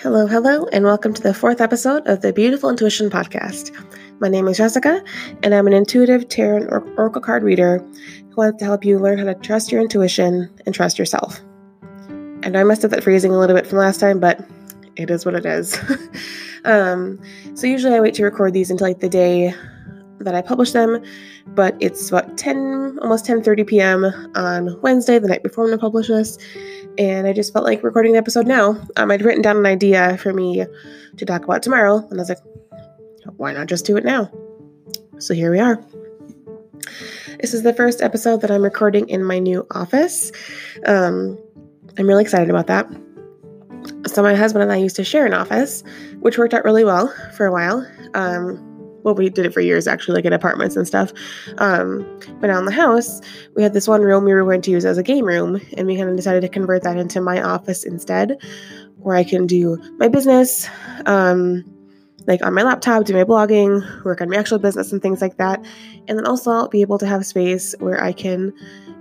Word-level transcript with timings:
Hello, 0.00 0.26
hello, 0.26 0.66
and 0.72 0.84
welcome 0.84 1.14
to 1.14 1.22
the 1.22 1.32
fourth 1.32 1.58
episode 1.58 2.06
of 2.06 2.20
the 2.20 2.30
Beyoutiful 2.30 2.68
Intuition 2.68 3.08
Podcast. 3.08 3.74
My 4.20 4.28
name 4.28 4.46
is 4.46 4.58
Jessica, 4.58 5.02
and 5.42 5.54
I'm 5.54 5.66
an 5.66 5.72
intuitive 5.72 6.28
tarot 6.28 6.66
or- 6.66 6.86
oracle 6.98 7.22
card 7.22 7.42
reader 7.42 7.78
who 7.78 8.36
wants 8.36 8.58
to 8.58 8.66
help 8.66 8.84
you 8.84 8.98
learn 8.98 9.16
how 9.16 9.24
to 9.24 9.34
trust 9.36 9.72
your 9.72 9.80
intuition 9.80 10.50
and 10.66 10.74
trust 10.74 10.98
yourself. 10.98 11.40
And 12.42 12.58
I 12.58 12.64
messed 12.64 12.84
up 12.84 12.90
that 12.90 13.04
phrasing 13.04 13.32
a 13.32 13.38
little 13.38 13.56
bit 13.56 13.66
from 13.66 13.78
last 13.78 13.98
time, 13.98 14.20
but 14.20 14.46
it 14.96 15.10
is 15.10 15.24
what 15.24 15.34
it 15.34 15.46
is. 15.46 15.78
um, 16.66 17.18
so 17.54 17.66
usually 17.66 17.94
I 17.94 18.00
wait 18.00 18.12
to 18.16 18.22
record 18.22 18.52
these 18.52 18.70
until 18.70 18.88
like 18.88 19.00
the 19.00 19.08
day 19.08 19.54
that 20.18 20.34
I 20.34 20.42
publish 20.42 20.72
them, 20.72 21.02
but 21.48 21.76
it's 21.80 22.08
about 22.08 22.36
10, 22.36 22.98
almost 23.02 23.26
10:30 23.26 23.66
p.m. 23.66 24.04
on 24.34 24.80
Wednesday, 24.80 25.18
the 25.18 25.28
night 25.28 25.42
before 25.42 25.64
I'm 25.64 25.70
gonna 25.70 25.80
publish 25.80 26.08
this, 26.08 26.38
and 26.98 27.26
I 27.26 27.32
just 27.32 27.52
felt 27.52 27.64
like 27.64 27.82
recording 27.82 28.12
the 28.12 28.18
episode 28.18 28.46
now. 28.46 28.80
Um, 28.96 29.10
I'd 29.10 29.22
written 29.22 29.42
down 29.42 29.56
an 29.56 29.66
idea 29.66 30.16
for 30.18 30.32
me 30.32 30.64
to 31.16 31.24
talk 31.24 31.44
about 31.44 31.62
tomorrow, 31.62 31.98
and 32.10 32.18
I 32.18 32.22
was 32.22 32.28
like, 32.28 32.38
why 33.36 33.52
not 33.52 33.66
just 33.66 33.84
do 33.84 33.96
it 33.96 34.04
now? 34.04 34.30
So 35.18 35.34
here 35.34 35.50
we 35.50 35.58
are. 35.58 35.82
This 37.40 37.52
is 37.52 37.62
the 37.62 37.74
first 37.74 38.00
episode 38.00 38.40
that 38.40 38.50
I'm 38.50 38.62
recording 38.62 39.08
in 39.08 39.22
my 39.22 39.38
new 39.38 39.66
office. 39.72 40.32
Um, 40.86 41.38
I'm 41.98 42.06
really 42.06 42.22
excited 42.22 42.48
about 42.50 42.66
that. 42.68 42.88
So, 44.06 44.22
my 44.22 44.34
husband 44.34 44.62
and 44.62 44.72
I 44.72 44.76
used 44.76 44.96
to 44.96 45.04
share 45.04 45.26
an 45.26 45.34
office, 45.34 45.82
which 46.20 46.38
worked 46.38 46.54
out 46.54 46.64
really 46.64 46.84
well 46.84 47.12
for 47.36 47.46
a 47.46 47.52
while. 47.52 47.86
Um, 48.14 48.65
well, 49.06 49.14
we 49.14 49.30
did 49.30 49.46
it 49.46 49.54
for 49.54 49.60
years 49.60 49.86
actually, 49.86 50.16
like 50.16 50.24
in 50.24 50.32
apartments 50.32 50.74
and 50.74 50.84
stuff. 50.84 51.12
Um, 51.58 52.04
but 52.40 52.48
now 52.48 52.58
in 52.58 52.64
the 52.64 52.72
house, 52.72 53.20
we 53.54 53.62
had 53.62 53.72
this 53.72 53.86
one 53.86 54.02
room 54.02 54.24
we 54.24 54.34
were 54.34 54.42
going 54.42 54.62
to 54.62 54.70
use 54.72 54.84
as 54.84 54.98
a 54.98 55.02
game 55.04 55.24
room, 55.24 55.60
and 55.76 55.86
we 55.86 55.96
kind 55.96 56.10
of 56.10 56.16
decided 56.16 56.40
to 56.40 56.48
convert 56.48 56.82
that 56.82 56.96
into 56.96 57.20
my 57.20 57.40
office 57.40 57.84
instead, 57.84 58.36
where 58.96 59.14
I 59.14 59.22
can 59.22 59.46
do 59.46 59.78
my 59.98 60.08
business, 60.08 60.68
um, 61.06 61.64
like 62.26 62.44
on 62.44 62.52
my 62.52 62.64
laptop, 62.64 63.04
do 63.04 63.12
my 63.12 63.22
blogging, 63.22 64.04
work 64.04 64.20
on 64.20 64.28
my 64.28 64.36
actual 64.36 64.58
business 64.58 64.90
and 64.90 65.00
things 65.00 65.22
like 65.22 65.36
that. 65.36 65.64
And 66.08 66.18
then 66.18 66.26
also 66.26 66.50
I'll 66.50 66.68
be 66.68 66.80
able 66.80 66.98
to 66.98 67.06
have 67.06 67.24
space 67.24 67.76
where 67.78 68.02
I 68.02 68.10
can 68.10 68.52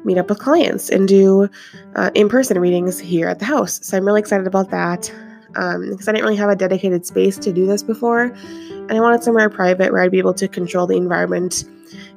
meet 0.04 0.20
up 0.20 0.30
with 0.30 0.38
clients 0.38 0.88
and 0.92 1.08
do 1.08 1.50
uh, 1.96 2.12
in 2.14 2.30
person 2.30 2.60
readings 2.60 3.00
here 3.00 3.28
at 3.28 3.40
the 3.40 3.46
house. 3.46 3.84
So 3.84 3.98
I'm 3.98 4.06
really 4.06 4.20
excited 4.20 4.46
about 4.46 4.70
that 4.70 5.12
um, 5.56 5.90
because 5.90 6.08
I 6.08 6.12
didn't 6.12 6.26
really 6.26 6.38
have 6.38 6.50
a 6.50 6.56
dedicated 6.56 7.06
space 7.06 7.38
to 7.40 7.52
do 7.52 7.66
this 7.66 7.84
before. 7.84 8.24
And 8.24 8.92
I 8.92 9.00
wanted 9.00 9.24
somewhere 9.24 9.50
private 9.50 9.92
where 9.92 10.02
I'd 10.02 10.12
be 10.12 10.20
able 10.20 10.34
to 10.36 10.48
control 10.48 10.88
the 10.88 10.98
environment 10.98 11.64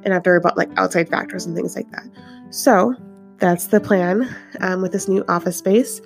and 0.03 0.13
to 0.13 0.29
worry 0.29 0.37
about 0.37 0.57
like 0.57 0.69
outside 0.77 1.09
factors 1.09 1.45
and 1.45 1.55
things 1.55 1.75
like 1.75 1.89
that. 1.91 2.05
So 2.51 2.95
that's 3.37 3.67
the 3.67 3.79
plan 3.79 4.33
um, 4.61 4.81
with 4.81 4.91
this 4.91 5.07
new 5.07 5.23
office 5.27 5.57
space. 5.57 6.01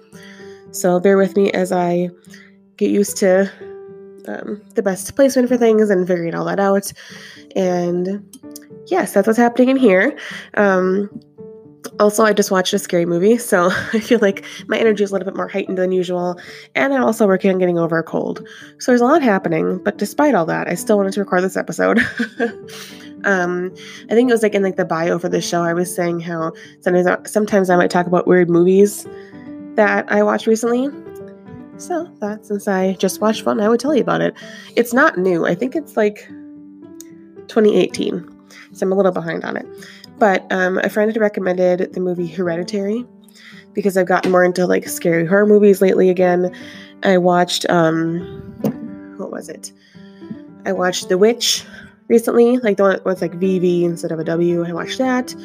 So 0.72 1.00
bear 1.00 1.18
with 1.18 1.36
me 1.36 1.52
as 1.52 1.72
I 1.72 2.10
get 2.78 2.90
used 2.90 3.18
to 3.18 3.52
um, 4.28 4.62
the 4.76 4.82
best 4.82 5.16
placement 5.16 5.50
for 5.50 5.58
things 5.58 5.90
and 5.90 6.08
figuring 6.08 6.34
all 6.34 6.46
that 6.46 6.60
out. 6.60 6.92
And 7.56 8.24
yes, 8.88 9.14
that's 9.14 9.28
what's 9.28 9.38
happening 9.38 9.70
in 9.70 9.78
here. 9.78 10.18
Um, 10.56 11.10
also, 12.00 12.24
I 12.24 12.34
just 12.34 12.52
watched 12.52 12.74
a 12.74 12.80
scary 12.80 13.06
movie, 13.06 13.38
so 13.38 13.70
I 13.94 14.00
feel 14.00 14.20
like 14.20 14.44
my 14.68 14.78
energy 14.78 15.04
is 15.04 15.12
a 15.12 15.14
little 15.14 15.26
bit 15.26 15.36
more 15.36 15.48
heightened 15.48 15.78
than 15.78 15.92
usual. 15.92 16.40
And 16.76 16.94
I'm 16.94 17.04
also 17.04 17.28
working 17.28 17.52
on 17.52 17.60
getting 17.60 17.78
over 17.78 17.98
a 17.98 18.04
cold. 18.04 18.48
So 18.80 18.92
there's 18.92 19.02
a 19.02 19.06
lot 19.06 19.22
happening, 19.22 19.80
but 19.80 19.98
despite 19.98 20.36
all 20.36 20.46
that, 20.46 20.68
I 20.68 20.76
still 20.76 20.98
wanted 20.98 21.14
to 21.14 21.20
record 21.20 21.44
this 21.44 21.58
episode. 21.58 22.00
um, 23.24 23.74
I 24.10 24.14
think 24.14 24.30
it 24.30 24.34
was 24.34 24.44
like 24.44 24.56
in 24.56 24.64
like 24.64 24.78
the 24.78 24.86
bio 24.86 25.20
for 25.20 25.30
the 25.30 25.42
show, 25.42 25.64
I 25.64 25.74
was 25.74 25.94
saying 25.94 26.22
how 26.22 26.54
sometimes 26.82 27.08
I, 27.08 27.18
sometimes 27.26 27.70
I 27.70 27.76
might 27.76 27.92
talk 27.92 28.08
about 28.08 28.28
weird 28.28 28.50
movies 28.50 29.08
that 29.76 30.12
I 30.12 30.24
watched 30.24 30.48
recently. 30.48 30.90
So 31.78 32.06
that 32.20 32.46
since 32.46 32.68
I 32.68 32.94
just 32.94 33.20
watched 33.20 33.46
one, 33.46 33.60
I 33.60 33.68
would 33.68 33.80
tell 33.80 33.96
you 33.96 34.02
about 34.02 34.22
it. 34.22 34.36
It's 34.76 34.94
not 34.94 35.18
new. 35.18 35.46
I 35.46 35.56
think 35.56 35.76
it's 35.76 35.98
like 35.98 36.28
2018. 37.48 38.30
So 38.74 38.86
I'm 38.86 38.92
a 38.92 38.96
little 38.96 39.12
behind 39.12 39.44
on 39.44 39.58
it. 39.58 39.66
But 40.20 40.46
um, 40.52 40.78
a 40.80 40.90
friend 40.90 41.12
had 41.12 41.20
recommended 41.20 41.94
the 41.94 42.00
movie 42.00 42.28
Hereditary 42.28 43.06
because 43.74 43.98
I've 43.98 44.08
gotten 44.08 44.32
more 44.32 44.44
into 44.44 44.66
like 44.66 44.88
scary 44.88 45.26
horror 45.26 45.46
movies 45.46 45.82
lately 45.82 46.10
again. 46.10 46.56
I 47.04 47.18
watched 47.18 47.66
um 47.70 48.22
what 49.18 49.32
was 49.32 49.50
it? 49.50 49.72
I 50.66 50.72
watched 50.72 51.10
The 51.10 51.18
Witch 51.18 51.66
recently, 52.08 52.58
like 52.58 52.78
the 52.78 52.84
one 52.84 53.00
with 53.06 53.22
like 53.22 53.34
VV 53.34 53.84
instead 53.84 54.12
of 54.12 54.20
a 54.20 54.24
W. 54.24 54.66
I 54.66 54.74
watched 54.74 54.98
that, 55.00 55.36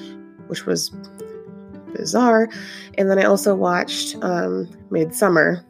which 0.47 0.67
was 0.67 0.91
bizarre. 1.95 2.49
And 2.97 3.11
then 3.11 3.19
I 3.19 3.25
also 3.25 3.55
watched 3.55 4.17
um 4.23 4.69
Midsommar. 4.91 5.65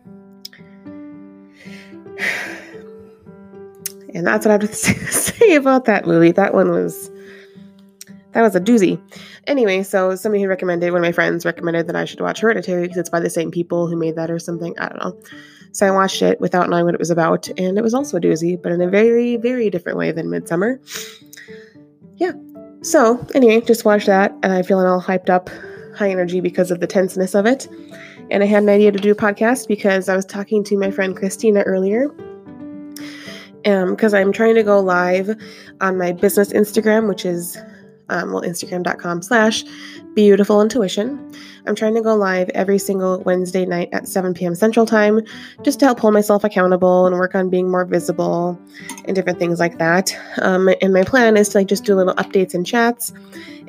And 4.14 4.26
that's 4.26 4.46
what 4.46 4.50
I 4.50 4.64
have 4.64 4.70
to 4.70 4.74
say 5.12 5.54
about 5.54 5.84
that 5.84 6.06
movie. 6.06 6.32
That 6.32 6.54
one 6.54 6.70
was 6.70 7.10
that 8.38 8.44
was 8.44 8.54
a 8.54 8.60
doozy. 8.60 9.00
Anyway, 9.48 9.82
so 9.82 10.14
somebody 10.14 10.44
who 10.44 10.48
recommended, 10.48 10.92
one 10.92 11.00
of 11.00 11.04
my 11.04 11.10
friends 11.10 11.44
recommended 11.44 11.88
that 11.88 11.96
I 11.96 12.04
should 12.04 12.20
watch 12.20 12.38
Hereditary 12.38 12.82
because 12.82 12.96
it's 12.96 13.10
by 13.10 13.18
the 13.18 13.28
same 13.28 13.50
people 13.50 13.88
who 13.88 13.96
made 13.96 14.14
that 14.14 14.30
or 14.30 14.38
something. 14.38 14.78
I 14.78 14.88
don't 14.88 14.98
know. 14.98 15.20
So 15.72 15.88
I 15.88 15.90
watched 15.90 16.22
it 16.22 16.40
without 16.40 16.70
knowing 16.70 16.84
what 16.84 16.94
it 16.94 17.00
was 17.00 17.10
about, 17.10 17.48
and 17.58 17.76
it 17.76 17.82
was 17.82 17.94
also 17.94 18.16
a 18.16 18.20
doozy, 18.20 18.56
but 18.62 18.70
in 18.70 18.80
a 18.80 18.88
very, 18.88 19.38
very 19.38 19.70
different 19.70 19.98
way 19.98 20.12
than 20.12 20.28
Midsommar. 20.28 20.78
Yeah. 22.18 22.30
So 22.82 23.26
anyway, 23.34 23.60
just 23.60 23.84
watched 23.84 24.06
that, 24.06 24.30
and 24.44 24.52
I'm 24.52 24.62
feeling 24.62 24.86
all 24.86 25.02
hyped 25.02 25.30
up, 25.30 25.50
high 25.96 26.10
energy 26.10 26.40
because 26.40 26.70
of 26.70 26.78
the 26.78 26.86
tenseness 26.86 27.34
of 27.34 27.44
it. 27.44 27.66
And 28.30 28.44
I 28.44 28.46
had 28.46 28.62
an 28.62 28.68
idea 28.68 28.92
to 28.92 29.00
do 29.00 29.10
a 29.10 29.16
podcast 29.16 29.66
because 29.66 30.08
I 30.08 30.14
was 30.14 30.24
talking 30.24 30.62
to 30.62 30.78
my 30.78 30.92
friend 30.92 31.16
Christina 31.16 31.62
earlier 31.62 32.08
because 33.64 34.14
um, 34.14 34.20
I'm 34.20 34.32
trying 34.32 34.54
to 34.54 34.62
go 34.62 34.78
live 34.78 35.36
on 35.80 35.98
my 35.98 36.12
business 36.12 36.52
Instagram, 36.52 37.08
which 37.08 37.26
is 37.26 37.58
um, 38.08 38.32
well, 38.32 38.42
instagram.com 38.42 39.22
slash 39.22 39.64
beyoutiful 40.14 40.62
intuition. 40.62 41.32
I'm 41.66 41.74
trying 41.74 41.94
to 41.94 42.02
go 42.02 42.14
live 42.16 42.48
every 42.50 42.78
single 42.78 43.22
Wednesday 43.22 43.66
night 43.66 43.88
at 43.92 44.08
7 44.08 44.34
p.m. 44.34 44.54
Central 44.54 44.86
Time 44.86 45.20
just 45.62 45.78
to 45.80 45.86
help 45.86 46.00
hold 46.00 46.14
myself 46.14 46.44
accountable 46.44 47.06
and 47.06 47.16
work 47.16 47.34
on 47.34 47.50
being 47.50 47.70
more 47.70 47.84
visible 47.84 48.58
and 49.04 49.14
different 49.14 49.38
things 49.38 49.60
like 49.60 49.78
that. 49.78 50.16
Um, 50.40 50.70
and 50.80 50.92
my 50.92 51.04
plan 51.04 51.36
is 51.36 51.50
to 51.50 51.58
like 51.58 51.68
just 51.68 51.84
do 51.84 51.94
little 51.94 52.14
updates 52.14 52.54
and 52.54 52.66
chats 52.66 53.12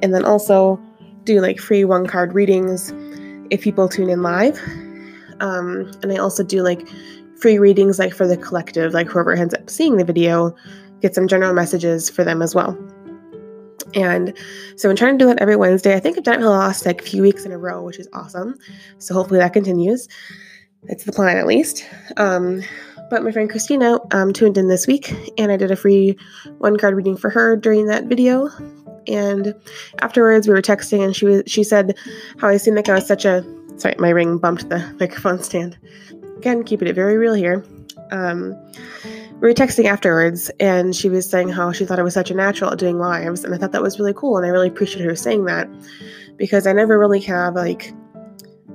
and 0.02 0.14
then 0.14 0.24
also 0.24 0.80
do 1.24 1.42
like 1.42 1.60
free 1.60 1.84
one 1.84 2.08
card 2.08 2.34
readings 2.34 2.94
if 3.50 3.62
people 3.62 3.90
tune 3.90 4.10
in 4.10 4.22
live. 4.24 4.60
Um, 5.42 5.92
and 6.02 6.12
I 6.12 6.18
also 6.18 6.44
do 6.44 6.64
like 6.64 6.88
free 7.40 7.58
readings 7.60 8.00
like 8.00 8.14
for 8.14 8.28
the 8.28 8.38
collective, 8.38 8.94
like 8.94 9.08
whoever 9.08 9.34
ends 9.34 9.54
up 9.54 9.70
seeing 9.70 9.98
the 9.98 10.04
video, 10.04 10.56
get 11.02 11.16
some 11.16 11.28
general 11.28 11.54
messages 11.54 12.10
for 12.10 12.24
them 12.24 12.42
as 12.42 12.54
well. 12.54 12.78
And 13.96 14.34
so 14.76 14.90
I'm 14.90 14.96
trying 14.96 15.18
to 15.18 15.26
do 15.26 15.32
it 15.32 15.40
every 15.40 15.56
Wednesday. 15.56 15.96
I 15.96 16.00
think 16.00 16.18
I've 16.18 16.24
done 16.24 16.36
it 16.36 16.38
for 16.38 16.44
the 16.44 16.50
last 16.52 16.86
like 16.86 17.02
few 17.02 17.22
weeks 17.22 17.46
in 17.46 17.52
a 17.52 17.58
row, 17.58 17.84
which 17.84 18.00
is 18.00 18.08
awesome. 18.14 18.56
So 18.98 19.14
hopefully 19.14 19.40
that 19.40 19.54
continues. 19.54 20.08
That's 20.84 21.04
the 21.04 21.12
plan 21.12 21.38
at 21.38 21.48
least. 21.48 21.86
Um, 22.18 22.62
but 23.10 23.24
my 23.24 23.32
friend 23.32 23.50
Christina 23.50 24.00
um, 24.12 24.34
tuned 24.34 24.58
in 24.58 24.68
this 24.68 24.86
week, 24.86 25.14
and 25.38 25.52
I 25.52 25.58
did 25.58 25.72
a 25.72 25.76
free 25.76 26.18
one 26.60 26.78
card 26.78 26.96
reading 26.96 27.18
for 27.18 27.30
her 27.30 27.56
during 27.56 27.88
that 27.88 28.06
video. 28.06 28.50
And 29.08 29.56
afterwards, 30.02 30.48
we 30.48 30.54
were 30.54 30.62
texting, 30.62 31.04
and 31.04 31.16
she 31.16 31.26
was 31.26 31.44
she 31.48 31.64
said 31.64 31.98
how 32.38 32.48
I 32.48 32.58
seemed 32.58 32.78
like 32.78 32.90
I 32.90 32.94
was 32.94 33.08
such 33.08 33.26
a 33.26 33.44
sorry, 33.78 33.96
my 33.98 34.10
ring 34.10 34.38
bumped 34.38 34.70
the 34.70 34.80
microphone 35.00 35.42
stand. 35.42 35.78
Again, 36.38 36.64
keeping 36.64 36.88
it 36.88 36.96
very 36.96 37.18
real 37.18 37.34
here. 37.34 37.66
Um, 38.12 38.56
we 39.42 39.48
were 39.48 39.54
texting 39.54 39.86
afterwards 39.86 40.52
and 40.60 40.94
she 40.94 41.08
was 41.08 41.30
saying 41.30 41.48
how 41.48 41.72
she 41.72 41.86
thought 41.86 41.98
I 41.98 42.04
was 42.04 42.14
such 42.14 42.30
a 42.30 42.36
natural 42.36 42.72
at 42.72 42.78
doing 42.78 42.98
lives 43.00 43.46
and 43.46 43.56
I 43.56 43.58
thought 43.58 43.72
that 43.72 43.82
was 43.82 43.98
really 43.98 44.14
cool 44.14 44.36
and 44.36 44.46
I 44.46 44.50
really 44.50 44.68
appreciate 44.68 45.06
her 45.06 45.16
saying 45.16 45.46
that 45.46 45.70
because 46.36 46.68
I 46.68 46.74
never 46.74 47.00
really 47.00 47.22
have 47.22 47.56
like 47.56 47.94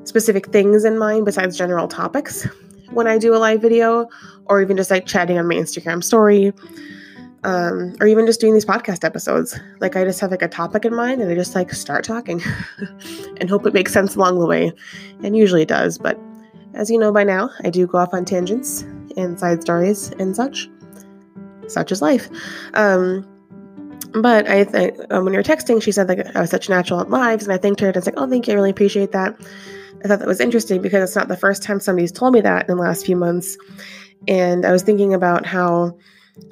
specific 0.04 0.46
things 0.48 0.84
in 0.84 0.98
mind 0.98 1.26
besides 1.26 1.58
general 1.58 1.86
topics 1.86 2.44
when 2.92 3.06
I 3.06 3.18
do 3.18 3.34
a 3.34 3.36
live 3.36 3.60
video 3.60 4.08
or 4.46 4.62
even 4.62 4.76
just 4.76 4.90
like 4.90 5.04
chatting 5.04 5.38
on 5.38 5.46
my 5.46 5.54
Instagram 5.54 6.02
story 6.02 6.52
um, 7.42 7.94
or 8.00 8.06
even 8.06 8.24
just 8.24 8.40
doing 8.40 8.54
these 8.54 8.64
podcast 8.64 9.04
episodes. 9.04 9.60
Like 9.80 9.96
I 9.96 10.04
just 10.04 10.18
have 10.20 10.30
like 10.30 10.40
a 10.40 10.48
topic 10.48 10.86
in 10.86 10.94
mind 10.94 11.20
and 11.20 11.30
I 11.30 11.34
just 11.34 11.54
like 11.54 11.74
start 11.74 12.04
talking 12.04 12.40
and 13.38 13.50
hope 13.50 13.66
it 13.66 13.74
makes 13.74 13.92
sense 13.92 14.16
along 14.16 14.38
the 14.38 14.46
way. 14.46 14.72
And 15.22 15.36
usually 15.36 15.62
it 15.62 15.68
does, 15.68 15.98
but 15.98 16.18
as 16.74 16.90
you 16.90 16.98
know 16.98 17.12
by 17.12 17.24
now, 17.24 17.50
I 17.62 17.70
do 17.70 17.86
go 17.86 17.98
off 17.98 18.12
on 18.12 18.24
tangents 18.24 18.82
and 19.16 19.38
side 19.38 19.62
stories 19.62 20.10
and 20.18 20.34
such. 20.34 20.68
Such 21.68 21.92
is 21.92 22.02
life. 22.02 22.28
Um, 22.74 23.26
but 24.14 24.48
I 24.48 24.64
think 24.64 24.96
um, 25.10 25.24
when 25.24 25.34
you 25.34 25.38
were 25.38 25.44
texting, 25.44 25.82
she 25.82 25.92
said 25.92 26.08
like 26.08 26.24
I 26.36 26.40
was 26.40 26.50
such 26.50 26.68
natural 26.68 27.00
at 27.00 27.10
lives, 27.10 27.44
and 27.44 27.52
I 27.52 27.58
thanked 27.58 27.80
her 27.80 27.88
and 27.88 27.96
I 27.96 27.98
was 27.98 28.06
like, 28.06 28.14
"Oh, 28.16 28.28
thank 28.28 28.46
you, 28.46 28.52
I 28.52 28.56
really 28.56 28.70
appreciate 28.70 29.12
that." 29.12 29.34
I 30.04 30.08
thought 30.08 30.18
that 30.18 30.28
was 30.28 30.40
interesting 30.40 30.82
because 30.82 31.02
it's 31.02 31.16
not 31.16 31.28
the 31.28 31.36
first 31.36 31.62
time 31.62 31.80
somebody's 31.80 32.12
told 32.12 32.34
me 32.34 32.40
that 32.42 32.68
in 32.68 32.76
the 32.76 32.82
last 32.82 33.06
few 33.06 33.16
months, 33.16 33.56
and 34.28 34.64
I 34.64 34.72
was 34.72 34.82
thinking 34.82 35.14
about 35.14 35.46
how 35.46 35.96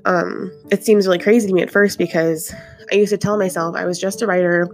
um, 0.04 0.50
it 0.70 0.84
seems 0.84 1.06
really 1.06 1.18
crazy 1.18 1.48
to 1.48 1.54
me 1.54 1.62
at 1.62 1.70
first 1.70 1.98
because 1.98 2.54
I 2.90 2.96
used 2.96 3.10
to 3.10 3.18
tell 3.18 3.38
myself 3.38 3.76
I 3.76 3.84
was 3.84 3.98
just 3.98 4.22
a 4.22 4.26
writer, 4.26 4.68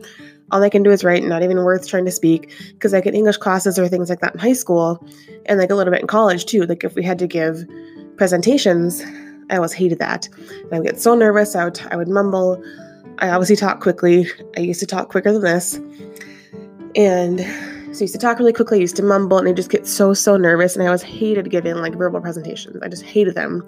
all 0.50 0.62
I 0.62 0.70
can 0.70 0.82
do 0.82 0.90
is 0.90 1.04
write, 1.04 1.22
not 1.24 1.42
even 1.42 1.58
worth 1.58 1.86
trying 1.88 2.04
to 2.04 2.10
speak. 2.10 2.52
Because 2.72 2.92
like 2.92 3.06
in 3.06 3.14
English 3.14 3.36
classes 3.38 3.78
or 3.78 3.88
things 3.88 4.08
like 4.08 4.20
that 4.20 4.34
in 4.34 4.40
high 4.40 4.52
school, 4.52 5.04
and 5.46 5.58
like 5.58 5.70
a 5.70 5.74
little 5.74 5.92
bit 5.92 6.00
in 6.00 6.06
college 6.06 6.46
too. 6.46 6.62
Like 6.62 6.84
if 6.84 6.94
we 6.94 7.02
had 7.02 7.18
to 7.18 7.26
give 7.26 7.64
presentations, 8.16 9.02
I 9.50 9.56
always 9.56 9.72
hated 9.72 9.98
that. 9.98 10.28
And 10.48 10.72
I 10.72 10.78
would 10.78 10.86
get 10.86 11.00
so 11.00 11.14
nervous. 11.14 11.54
I 11.54 11.64
would 11.64 11.80
I 11.90 11.96
would 11.96 12.08
mumble. 12.08 12.62
I 13.18 13.30
obviously 13.30 13.56
talk 13.56 13.80
quickly. 13.80 14.26
I 14.56 14.60
used 14.60 14.80
to 14.80 14.86
talk 14.86 15.08
quicker 15.08 15.32
than 15.32 15.42
this, 15.42 15.80
and 16.94 17.40
so 17.93 17.99
I 17.99 18.02
used 18.02 18.14
to 18.14 18.19
talk 18.19 18.38
really 18.38 18.52
quickly. 18.52 18.79
I 18.79 18.81
used 18.81 18.96
to 18.96 19.02
mumble, 19.02 19.38
and 19.38 19.49
I 19.49 19.52
just 19.52 19.70
get 19.70 19.87
so 19.87 20.14
so 20.14 20.37
nervous. 20.37 20.75
And 20.75 20.82
I 20.82 20.87
always 20.87 21.02
hated 21.02 21.50
giving 21.50 21.76
like 21.76 21.94
verbal 21.94 22.20
presentations. 22.20 22.81
I 22.82 22.88
just 22.88 23.05
hated 23.05 23.35
them 23.35 23.67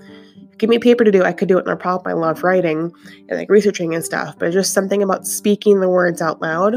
give 0.61 0.71
me 0.71 0.77
a 0.77 0.81
paper 0.81 1.05
to 1.05 1.11
do, 1.11 1.25
I 1.25 1.33
could 1.33 1.49
do 1.49 1.59
it 1.59 1.67
no 1.67 1.75
problem. 1.75 2.15
I 2.15 2.21
love 2.21 2.45
writing 2.45 2.93
and 3.29 3.39
like 3.39 3.49
researching 3.49 3.95
and 3.95 4.05
stuff, 4.05 4.39
but 4.39 4.53
just 4.53 4.75
something 4.75 5.03
about 5.03 5.27
speaking 5.27 5.81
the 5.81 5.89
words 5.89 6.21
out 6.21 6.41
loud, 6.41 6.77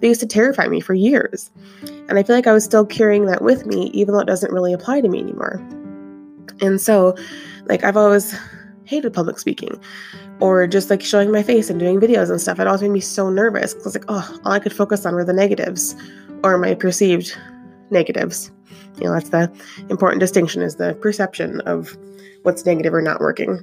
they 0.00 0.08
used 0.08 0.20
to 0.20 0.26
terrify 0.26 0.68
me 0.68 0.80
for 0.80 0.92
years. 0.94 1.50
And 2.08 2.18
I 2.18 2.22
feel 2.22 2.36
like 2.36 2.46
I 2.46 2.52
was 2.52 2.64
still 2.64 2.84
carrying 2.84 3.24
that 3.26 3.42
with 3.42 3.64
me, 3.64 3.86
even 3.94 4.12
though 4.12 4.20
it 4.20 4.26
doesn't 4.26 4.52
really 4.52 4.74
apply 4.74 5.00
to 5.00 5.08
me 5.08 5.20
anymore. 5.20 5.66
And 6.60 6.80
so, 6.80 7.16
like, 7.64 7.82
I've 7.82 7.96
always 7.96 8.36
hated 8.84 9.14
public 9.14 9.38
speaking 9.38 9.80
or 10.40 10.66
just 10.66 10.90
like 10.90 11.00
showing 11.00 11.32
my 11.32 11.42
face 11.42 11.70
and 11.70 11.80
doing 11.80 11.98
videos 11.98 12.28
and 12.28 12.38
stuff. 12.38 12.60
It 12.60 12.66
always 12.66 12.82
made 12.82 12.90
me 12.90 13.00
so 13.00 13.30
nervous 13.30 13.72
because, 13.72 13.94
like, 13.94 14.04
oh, 14.08 14.38
all 14.44 14.52
I 14.52 14.58
could 14.58 14.74
focus 14.74 15.06
on 15.06 15.14
were 15.14 15.24
the 15.24 15.32
negatives 15.32 15.96
or 16.44 16.58
my 16.58 16.74
perceived 16.74 17.36
negatives. 17.90 18.52
You 18.98 19.04
know, 19.04 19.14
that's 19.14 19.30
the 19.30 19.50
important 19.88 20.20
distinction 20.20 20.62
is 20.62 20.76
the 20.76 20.94
perception 20.94 21.60
of 21.62 21.96
what's 22.42 22.66
negative 22.66 22.92
or 22.94 23.02
not 23.02 23.18
working. 23.18 23.60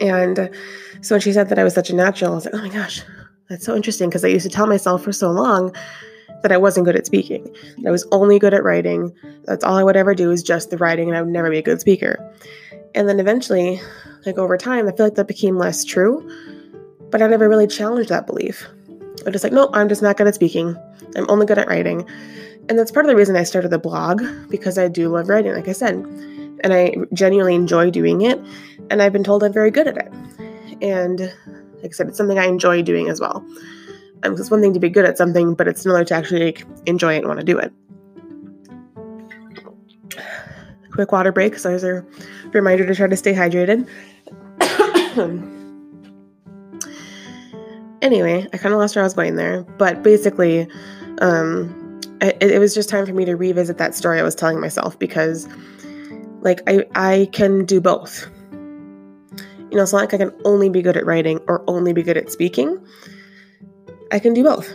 And 0.00 0.50
so 1.00 1.14
when 1.14 1.20
she 1.20 1.32
said 1.32 1.48
that 1.48 1.58
I 1.58 1.64
was 1.64 1.74
such 1.74 1.88
a 1.88 1.94
natural, 1.94 2.32
I 2.32 2.34
was 2.34 2.44
like, 2.44 2.54
oh 2.54 2.58
my 2.58 2.68
gosh, 2.68 3.02
that's 3.48 3.64
so 3.64 3.74
interesting 3.76 4.08
because 4.08 4.24
I 4.24 4.28
used 4.28 4.44
to 4.44 4.50
tell 4.50 4.66
myself 4.66 5.04
for 5.04 5.12
so 5.12 5.30
long 5.30 5.74
that 6.42 6.52
I 6.52 6.56
wasn't 6.56 6.86
good 6.86 6.96
at 6.96 7.06
speaking. 7.06 7.54
I 7.86 7.90
was 7.90 8.06
only 8.10 8.38
good 8.38 8.54
at 8.54 8.64
writing. 8.64 9.12
That's 9.44 9.62
all 9.62 9.76
I 9.76 9.84
would 9.84 9.96
ever 9.96 10.14
do 10.14 10.30
is 10.30 10.42
just 10.42 10.70
the 10.70 10.78
writing 10.78 11.08
and 11.08 11.16
I 11.16 11.22
would 11.22 11.32
never 11.32 11.50
be 11.50 11.58
a 11.58 11.62
good 11.62 11.80
speaker. 11.80 12.18
And 12.94 13.08
then 13.08 13.20
eventually, 13.20 13.80
like 14.26 14.38
over 14.38 14.56
time, 14.56 14.88
I 14.88 14.92
feel 14.92 15.06
like 15.06 15.14
that 15.14 15.28
became 15.28 15.56
less 15.56 15.84
true, 15.84 16.28
but 17.10 17.22
I 17.22 17.28
never 17.28 17.48
really 17.48 17.68
challenged 17.68 18.08
that 18.08 18.26
belief. 18.26 18.66
I'm 19.26 19.32
just 19.32 19.44
like, 19.44 19.52
no, 19.52 19.70
I'm 19.72 19.88
just 19.88 20.02
not 20.02 20.16
good 20.16 20.26
at 20.26 20.34
speaking. 20.34 20.76
I'm 21.16 21.28
only 21.28 21.46
good 21.46 21.58
at 21.58 21.68
writing. 21.68 22.08
And 22.68 22.78
that's 22.78 22.90
part 22.90 23.04
of 23.04 23.10
the 23.10 23.16
reason 23.16 23.36
I 23.36 23.42
started 23.42 23.68
the 23.68 23.78
blog 23.78 24.22
because 24.48 24.78
I 24.78 24.88
do 24.88 25.08
love 25.08 25.28
writing, 25.28 25.52
like 25.52 25.68
I 25.68 25.72
said 25.72 26.04
and 26.62 26.72
I 26.72 26.94
genuinely 27.12 27.54
enjoy 27.54 27.90
doing 27.90 28.22
it. 28.22 28.40
And 28.90 29.02
I've 29.02 29.12
been 29.12 29.24
told 29.24 29.44
I'm 29.44 29.52
very 29.52 29.70
good 29.70 29.86
at 29.86 29.96
it. 29.96 30.12
And 30.82 31.20
like 31.82 31.86
I 31.86 31.90
said, 31.90 32.08
it's 32.08 32.16
something 32.16 32.38
I 32.38 32.46
enjoy 32.46 32.82
doing 32.82 33.08
as 33.08 33.20
well. 33.20 33.44
Um, 34.22 34.34
it's 34.34 34.50
one 34.50 34.60
thing 34.60 34.74
to 34.74 34.80
be 34.80 34.90
good 34.90 35.04
at 35.04 35.16
something, 35.16 35.54
but 35.54 35.66
it's 35.66 35.84
another 35.84 36.04
to 36.04 36.14
actually 36.14 36.44
like, 36.46 36.64
enjoy 36.86 37.14
it 37.14 37.18
and 37.18 37.28
want 37.28 37.40
to 37.40 37.46
do 37.46 37.58
it. 37.58 37.72
Quick 40.92 41.12
water 41.12 41.32
break, 41.32 41.58
so 41.58 41.70
as 41.70 41.84
a 41.84 42.04
reminder 42.52 42.86
to 42.86 42.94
try 42.94 43.06
to 43.06 43.16
stay 43.16 43.32
hydrated. 43.32 43.88
anyway, 48.02 48.46
I 48.52 48.56
kind 48.56 48.74
of 48.74 48.80
lost 48.80 48.96
where 48.96 49.02
I 49.02 49.06
was 49.06 49.14
going 49.14 49.36
there, 49.36 49.62
but 49.62 50.02
basically, 50.02 50.68
um, 51.20 52.00
it, 52.20 52.42
it 52.42 52.58
was 52.58 52.74
just 52.74 52.88
time 52.88 53.06
for 53.06 53.12
me 53.12 53.24
to 53.24 53.36
revisit 53.36 53.78
that 53.78 53.94
story 53.94 54.20
I 54.20 54.22
was 54.22 54.34
telling 54.34 54.60
myself 54.60 54.98
because 54.98 55.48
like 56.42 56.60
I 56.66 56.84
I 56.94 57.28
can 57.32 57.64
do 57.64 57.80
both. 57.80 58.28
You 59.70 59.76
know, 59.76 59.82
it's 59.82 59.92
not 59.92 60.00
like 60.00 60.14
I 60.14 60.18
can 60.18 60.32
only 60.44 60.68
be 60.68 60.82
good 60.82 60.96
at 60.96 61.06
writing 61.06 61.38
or 61.46 61.62
only 61.68 61.92
be 61.92 62.02
good 62.02 62.16
at 62.16 62.32
speaking. 62.32 62.84
I 64.10 64.18
can 64.18 64.34
do 64.34 64.42
both. 64.42 64.72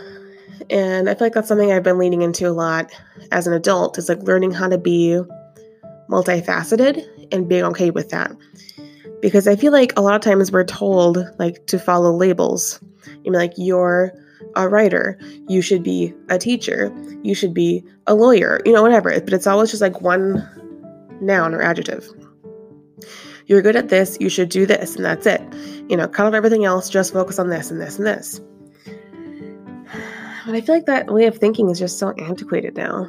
And 0.70 1.08
I 1.08 1.14
feel 1.14 1.26
like 1.26 1.34
that's 1.34 1.48
something 1.48 1.70
I've 1.70 1.82
been 1.82 1.98
leaning 1.98 2.22
into 2.22 2.48
a 2.48 2.50
lot 2.50 2.90
as 3.30 3.46
an 3.46 3.52
adult 3.52 3.98
is 3.98 4.08
like 4.08 4.22
learning 4.22 4.52
how 4.52 4.68
to 4.68 4.78
be 4.78 5.20
multifaceted 6.10 7.06
and 7.30 7.48
being 7.48 7.64
okay 7.64 7.90
with 7.90 8.08
that. 8.10 8.32
Because 9.20 9.48
I 9.48 9.56
feel 9.56 9.72
like 9.72 9.92
a 9.96 10.02
lot 10.02 10.14
of 10.14 10.20
times 10.20 10.52
we're 10.52 10.64
told 10.64 11.18
like 11.38 11.66
to 11.66 11.78
follow 11.78 12.12
labels. 12.12 12.80
You 13.24 13.32
know, 13.32 13.38
like 13.38 13.54
you're 13.56 14.12
a 14.54 14.68
writer, 14.68 15.18
you 15.48 15.62
should 15.62 15.82
be 15.82 16.14
a 16.28 16.38
teacher, 16.38 16.94
you 17.22 17.34
should 17.34 17.54
be 17.54 17.84
a 18.06 18.14
lawyer, 18.14 18.60
you 18.64 18.72
know, 18.72 18.82
whatever. 18.82 19.18
But 19.20 19.32
it's 19.32 19.46
always 19.46 19.70
just 19.70 19.82
like 19.82 20.00
one 20.00 20.46
noun 21.20 21.54
or 21.54 21.62
adjective. 21.62 22.08
You're 23.46 23.62
good 23.62 23.76
at 23.76 23.88
this, 23.88 24.16
you 24.20 24.28
should 24.28 24.48
do 24.48 24.66
this, 24.66 24.96
and 24.96 25.04
that's 25.04 25.26
it. 25.26 25.40
You 25.88 25.96
know, 25.96 26.08
cut 26.08 26.26
off 26.26 26.34
everything 26.34 26.64
else, 26.64 26.90
just 26.90 27.12
focus 27.12 27.38
on 27.38 27.48
this 27.48 27.70
and 27.70 27.80
this 27.80 27.98
and 27.98 28.06
this. 28.06 28.40
But 30.44 30.54
I 30.54 30.60
feel 30.60 30.74
like 30.74 30.86
that 30.86 31.12
way 31.12 31.26
of 31.26 31.38
thinking 31.38 31.70
is 31.70 31.78
just 31.78 31.98
so 31.98 32.10
antiquated 32.12 32.76
now. 32.76 33.08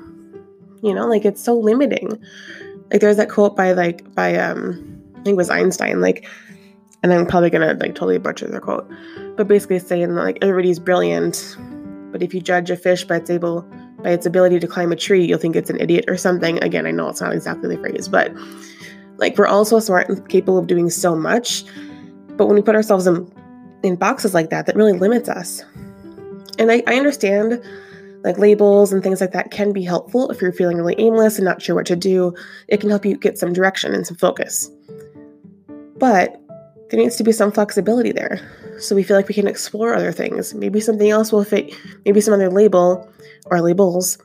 You 0.84 0.94
know, 0.94 1.08
like 1.08 1.26
it's 1.26 1.44
so 1.44 1.58
limiting. 1.58 2.20
Like 2.92 3.02
there's 3.02 3.18
that 3.18 3.30
quote 3.30 3.56
by 3.56 3.74
like 3.74 4.14
by 4.14 4.36
um 4.36 4.97
think 5.28 5.36
it 5.36 5.38
was 5.38 5.50
Einstein, 5.50 6.02
like 6.02 6.26
and 7.04 7.14
I'm 7.14 7.26
probably 7.26 7.50
gonna 7.50 7.74
like 7.74 7.96
totally 7.96 8.18
butcher 8.18 8.48
the 8.48 8.60
quote, 8.60 8.90
but 9.36 9.48
basically 9.48 9.80
saying 9.80 10.16
like 10.16 10.40
everybody's 10.42 10.80
brilliant, 10.80 11.58
but 12.12 12.24
if 12.24 12.34
you 12.34 12.42
judge 12.42 12.72
a 12.72 12.76
fish 12.76 13.04
by 13.04 13.18
its 13.18 13.30
able 13.30 13.62
by 14.02 14.12
its 14.12 14.26
ability 14.26 14.60
to 14.60 14.68
climb 14.68 14.92
a 14.92 14.96
tree, 14.96 15.26
you'll 15.26 15.40
think 15.40 15.56
it's 15.56 15.70
an 15.70 15.80
idiot 15.80 16.06
or 16.08 16.18
something. 16.18 16.62
Again, 16.64 16.86
I 16.86 16.92
know 16.92 17.10
it's 17.10 17.22
not 17.22 17.34
exactly 17.34 17.76
the 17.76 17.82
phrase, 17.82 18.08
but 18.08 18.32
like 19.18 19.38
we're 19.38 19.48
all 19.48 19.66
so 19.66 19.80
smart 19.80 20.10
and 20.10 20.28
capable 20.30 20.58
of 20.58 20.68
doing 20.68 20.90
so 20.90 21.16
much. 21.16 21.64
But 22.36 22.46
when 22.46 22.56
we 22.56 22.62
put 22.62 22.76
ourselves 22.76 23.08
in, 23.08 23.32
in 23.84 23.96
boxes 23.96 24.34
like 24.34 24.52
that, 24.52 24.68
that 24.68 24.76
really 24.76 24.94
limits 24.94 25.28
us. 25.28 25.64
And 26.60 26.72
I, 26.72 26.84
I 26.88 26.96
understand 26.96 27.64
like 28.24 28.38
labels 28.38 28.92
and 28.92 29.02
things 29.02 29.22
like 29.22 29.32
that 29.32 29.52
can 29.52 29.74
be 29.74 29.84
helpful 29.84 30.30
if 30.30 30.42
you're 30.42 30.52
feeling 30.52 30.78
really 30.78 30.96
aimless 31.00 31.38
and 31.38 31.46
not 31.46 31.62
sure 31.62 31.76
what 31.76 31.86
to 31.88 31.96
do. 31.96 32.34
It 32.68 32.80
can 32.80 32.90
help 32.90 33.06
you 33.06 33.18
get 33.18 33.38
some 33.38 33.54
direction 33.54 33.94
and 33.94 34.06
some 34.06 34.18
focus. 34.18 34.70
But 35.98 36.40
there 36.90 37.00
needs 37.00 37.18
to 37.18 37.24
be 37.24 37.32
some 37.32 37.52
flexibility 37.52 38.12
there. 38.12 38.40
So 38.80 38.96
we 38.96 39.04
feel 39.04 39.18
like 39.18 39.28
we 39.28 39.36
can 39.36 39.48
explore 39.48 39.94
other 39.94 40.12
things. 40.12 40.54
Maybe 40.54 40.80
something 40.80 41.10
else 41.10 41.32
will 41.32 41.44
fit, 41.44 41.74
maybe 42.06 42.22
some 42.22 42.34
other 42.34 42.50
label 42.50 43.10
or 43.48 43.62
labels 43.62 44.18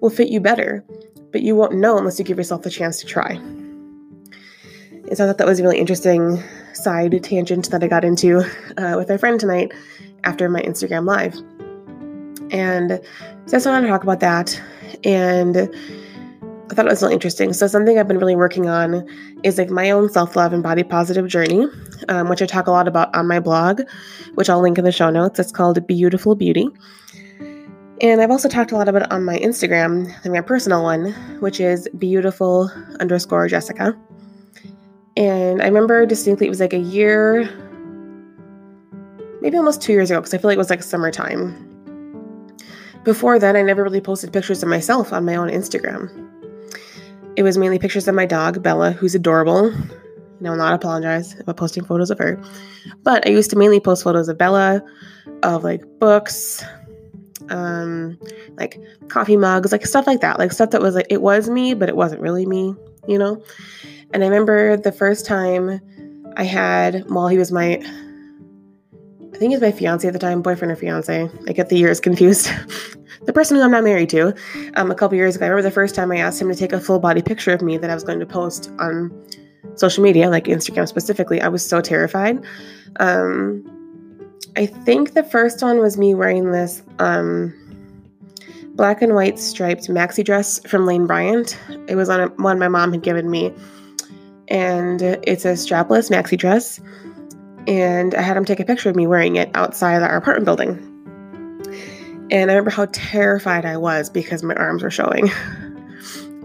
will 0.00 0.10
fit 0.10 0.28
you 0.28 0.40
better, 0.40 0.84
but 1.32 1.42
you 1.42 1.56
won't 1.56 1.74
know 1.74 1.98
unless 1.98 2.18
you 2.18 2.24
give 2.24 2.38
yourself 2.38 2.62
the 2.62 2.70
chance 2.70 3.00
to 3.00 3.06
try. 3.06 3.32
And 3.32 5.16
so 5.16 5.24
I 5.24 5.26
thought 5.26 5.38
that 5.38 5.46
was 5.46 5.60
a 5.60 5.62
really 5.62 5.78
interesting 5.78 6.42
side 6.72 7.22
tangent 7.22 7.70
that 7.70 7.82
I 7.82 7.88
got 7.88 8.04
into 8.04 8.40
uh, 8.76 8.94
with 8.96 9.10
our 9.10 9.18
friend 9.18 9.38
tonight 9.38 9.72
after 10.24 10.48
my 10.48 10.60
Instagram 10.62 11.06
live. 11.06 11.34
And 12.50 12.90
so 12.90 12.98
I 13.46 13.50
just 13.50 13.66
wanted 13.66 13.82
to 13.82 13.88
talk 13.88 14.02
about 14.02 14.20
that. 14.20 14.60
And 15.04 15.74
I 16.68 16.74
thought 16.74 16.86
it 16.86 16.90
was 16.90 17.02
really 17.02 17.14
interesting. 17.14 17.52
So 17.52 17.66
something 17.68 17.98
I've 17.98 18.08
been 18.08 18.18
really 18.18 18.34
working 18.34 18.68
on 18.68 19.08
is 19.44 19.56
like 19.56 19.70
my 19.70 19.90
own 19.90 20.08
self-love 20.08 20.52
and 20.52 20.62
body 20.62 20.82
positive 20.82 21.28
journey, 21.28 21.68
um, 22.08 22.28
which 22.28 22.42
I 22.42 22.46
talk 22.46 22.66
a 22.66 22.72
lot 22.72 22.88
about 22.88 23.14
on 23.14 23.28
my 23.28 23.38
blog, 23.38 23.82
which 24.34 24.50
I'll 24.50 24.60
link 24.60 24.76
in 24.76 24.84
the 24.84 24.90
show 24.90 25.08
notes. 25.10 25.38
It's 25.38 25.52
called 25.52 25.86
Beautiful 25.86 26.34
Beauty. 26.34 26.68
And 28.02 28.20
I've 28.20 28.30
also 28.30 28.48
talked 28.48 28.72
a 28.72 28.76
lot 28.76 28.88
about 28.88 29.02
it 29.02 29.12
on 29.12 29.24
my 29.24 29.38
Instagram, 29.38 30.12
and 30.24 30.32
my 30.32 30.42
personal 30.42 30.82
one, 30.82 31.12
which 31.40 31.60
is 31.60 31.88
beyoutiful 31.96 33.00
underscore 33.00 33.48
Jessica. 33.48 33.96
And 35.16 35.62
I 35.62 35.66
remember 35.66 36.04
distinctly 36.04 36.46
it 36.46 36.50
was 36.50 36.60
like 36.60 36.74
a 36.74 36.78
year, 36.78 37.48
maybe 39.40 39.56
almost 39.56 39.80
two 39.80 39.92
years 39.92 40.10
ago, 40.10 40.20
because 40.20 40.34
I 40.34 40.38
feel 40.38 40.50
like 40.50 40.56
it 40.56 40.58
was 40.58 40.68
like 40.68 40.82
summertime. 40.82 41.62
Before 43.04 43.38
then, 43.38 43.56
I 43.56 43.62
never 43.62 43.84
really 43.84 44.00
posted 44.00 44.32
pictures 44.32 44.62
of 44.62 44.68
myself 44.68 45.12
on 45.12 45.24
my 45.24 45.36
own 45.36 45.48
Instagram. 45.48 46.25
It 47.36 47.42
was 47.42 47.58
mainly 47.58 47.78
pictures 47.78 48.08
of 48.08 48.14
my 48.14 48.26
dog, 48.26 48.62
Bella, 48.62 48.92
who's 48.92 49.14
adorable. 49.14 49.66
And 49.66 50.46
I 50.46 50.50
will 50.50 50.56
not 50.56 50.74
apologize 50.74 51.38
about 51.38 51.56
posting 51.56 51.84
photos 51.84 52.10
of 52.10 52.18
her. 52.18 52.42
But 53.02 53.26
I 53.26 53.30
used 53.30 53.50
to 53.50 53.56
mainly 53.56 53.80
post 53.80 54.04
photos 54.04 54.28
of 54.28 54.38
Bella, 54.38 54.82
of 55.42 55.64
like 55.64 55.82
books, 55.98 56.64
um, 57.50 58.18
like 58.56 58.80
coffee 59.08 59.36
mugs, 59.36 59.72
like 59.72 59.86
stuff 59.86 60.06
like 60.06 60.20
that, 60.20 60.38
like 60.38 60.52
stuff 60.52 60.70
that 60.70 60.82
was 60.82 60.94
like 60.94 61.06
it 61.10 61.22
was 61.22 61.48
me, 61.48 61.74
but 61.74 61.88
it 61.88 61.96
wasn't 61.96 62.20
really 62.20 62.46
me, 62.46 62.74
you 63.06 63.18
know. 63.18 63.42
And 64.12 64.22
I 64.22 64.26
remember 64.26 64.76
the 64.76 64.92
first 64.92 65.26
time 65.26 65.80
I 66.36 66.44
had, 66.44 67.08
while 67.10 67.28
he 67.28 67.38
was 67.38 67.52
my, 67.52 67.76
I 67.76 69.38
think 69.38 69.50
he 69.50 69.56
was 69.56 69.60
my 69.60 69.72
fiance 69.72 70.06
at 70.06 70.12
the 70.12 70.18
time, 70.18 70.42
boyfriend 70.42 70.72
or 70.72 70.76
fiance. 70.76 71.30
I 71.46 71.52
get 71.52 71.68
the 71.68 71.76
years 71.76 72.00
confused. 72.00 72.50
the 73.26 73.32
person 73.32 73.56
who 73.56 73.62
I'm 73.62 73.70
not 73.70 73.84
married 73.84 74.08
to, 74.10 74.34
um, 74.74 74.90
a 74.90 74.94
couple 74.94 75.16
years 75.16 75.36
ago. 75.36 75.46
I 75.46 75.48
remember 75.48 75.68
the 75.68 75.74
first 75.74 75.94
time 75.94 76.10
I 76.10 76.16
asked 76.16 76.40
him 76.40 76.48
to 76.48 76.54
take 76.54 76.72
a 76.72 76.80
full 76.80 76.98
body 76.98 77.22
picture 77.22 77.52
of 77.52 77.62
me 77.62 77.76
that 77.76 77.90
I 77.90 77.94
was 77.94 78.04
going 78.04 78.20
to 78.20 78.26
post 78.26 78.70
on 78.78 79.10
social 79.74 80.02
media, 80.02 80.30
like 80.30 80.44
Instagram 80.44 80.88
specifically. 80.88 81.40
I 81.40 81.48
was 81.48 81.66
so 81.66 81.80
terrified. 81.80 82.44
Um, 83.00 83.64
I 84.56 84.66
think 84.66 85.14
the 85.14 85.22
first 85.22 85.62
one 85.62 85.78
was 85.78 85.98
me 85.98 86.14
wearing 86.14 86.52
this 86.52 86.82
um, 86.98 87.52
black 88.74 89.02
and 89.02 89.14
white 89.14 89.38
striped 89.38 89.88
maxi 89.88 90.24
dress 90.24 90.60
from 90.66 90.86
Lane 90.86 91.06
Bryant. 91.06 91.58
It 91.88 91.96
was 91.96 92.08
on 92.08 92.20
a, 92.20 92.26
one 92.28 92.58
my 92.58 92.68
mom 92.68 92.92
had 92.92 93.02
given 93.02 93.30
me, 93.30 93.52
and 94.48 95.02
it's 95.02 95.44
a 95.44 95.52
strapless 95.52 96.10
maxi 96.10 96.38
dress. 96.38 96.80
And 97.66 98.14
I 98.14 98.22
had 98.22 98.36
him 98.36 98.44
take 98.44 98.60
a 98.60 98.64
picture 98.64 98.88
of 98.88 98.94
me 98.94 99.08
wearing 99.08 99.36
it 99.36 99.50
outside 99.54 100.00
our 100.02 100.16
apartment 100.16 100.44
building. 100.44 100.85
And 102.30 102.50
I 102.50 102.54
remember 102.54 102.70
how 102.70 102.86
terrified 102.92 103.64
I 103.64 103.76
was 103.76 104.10
because 104.10 104.42
my 104.42 104.54
arms 104.54 104.82
were 104.82 104.90
showing. 104.90 105.30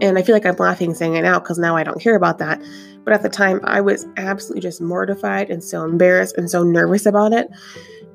and 0.00 0.18
I 0.18 0.22
feel 0.22 0.34
like 0.34 0.46
I'm 0.46 0.56
laughing 0.56 0.94
saying 0.94 1.16
it 1.16 1.22
now 1.22 1.38
because 1.38 1.58
now 1.58 1.76
I 1.76 1.82
don't 1.82 2.00
care 2.00 2.16
about 2.16 2.38
that. 2.38 2.62
But 3.04 3.14
at 3.14 3.22
the 3.22 3.28
time, 3.28 3.60
I 3.64 3.80
was 3.80 4.06
absolutely 4.16 4.60
just 4.60 4.80
mortified 4.80 5.50
and 5.50 5.62
so 5.62 5.84
embarrassed 5.84 6.36
and 6.36 6.48
so 6.48 6.62
nervous 6.62 7.06
about 7.06 7.32
it. 7.32 7.50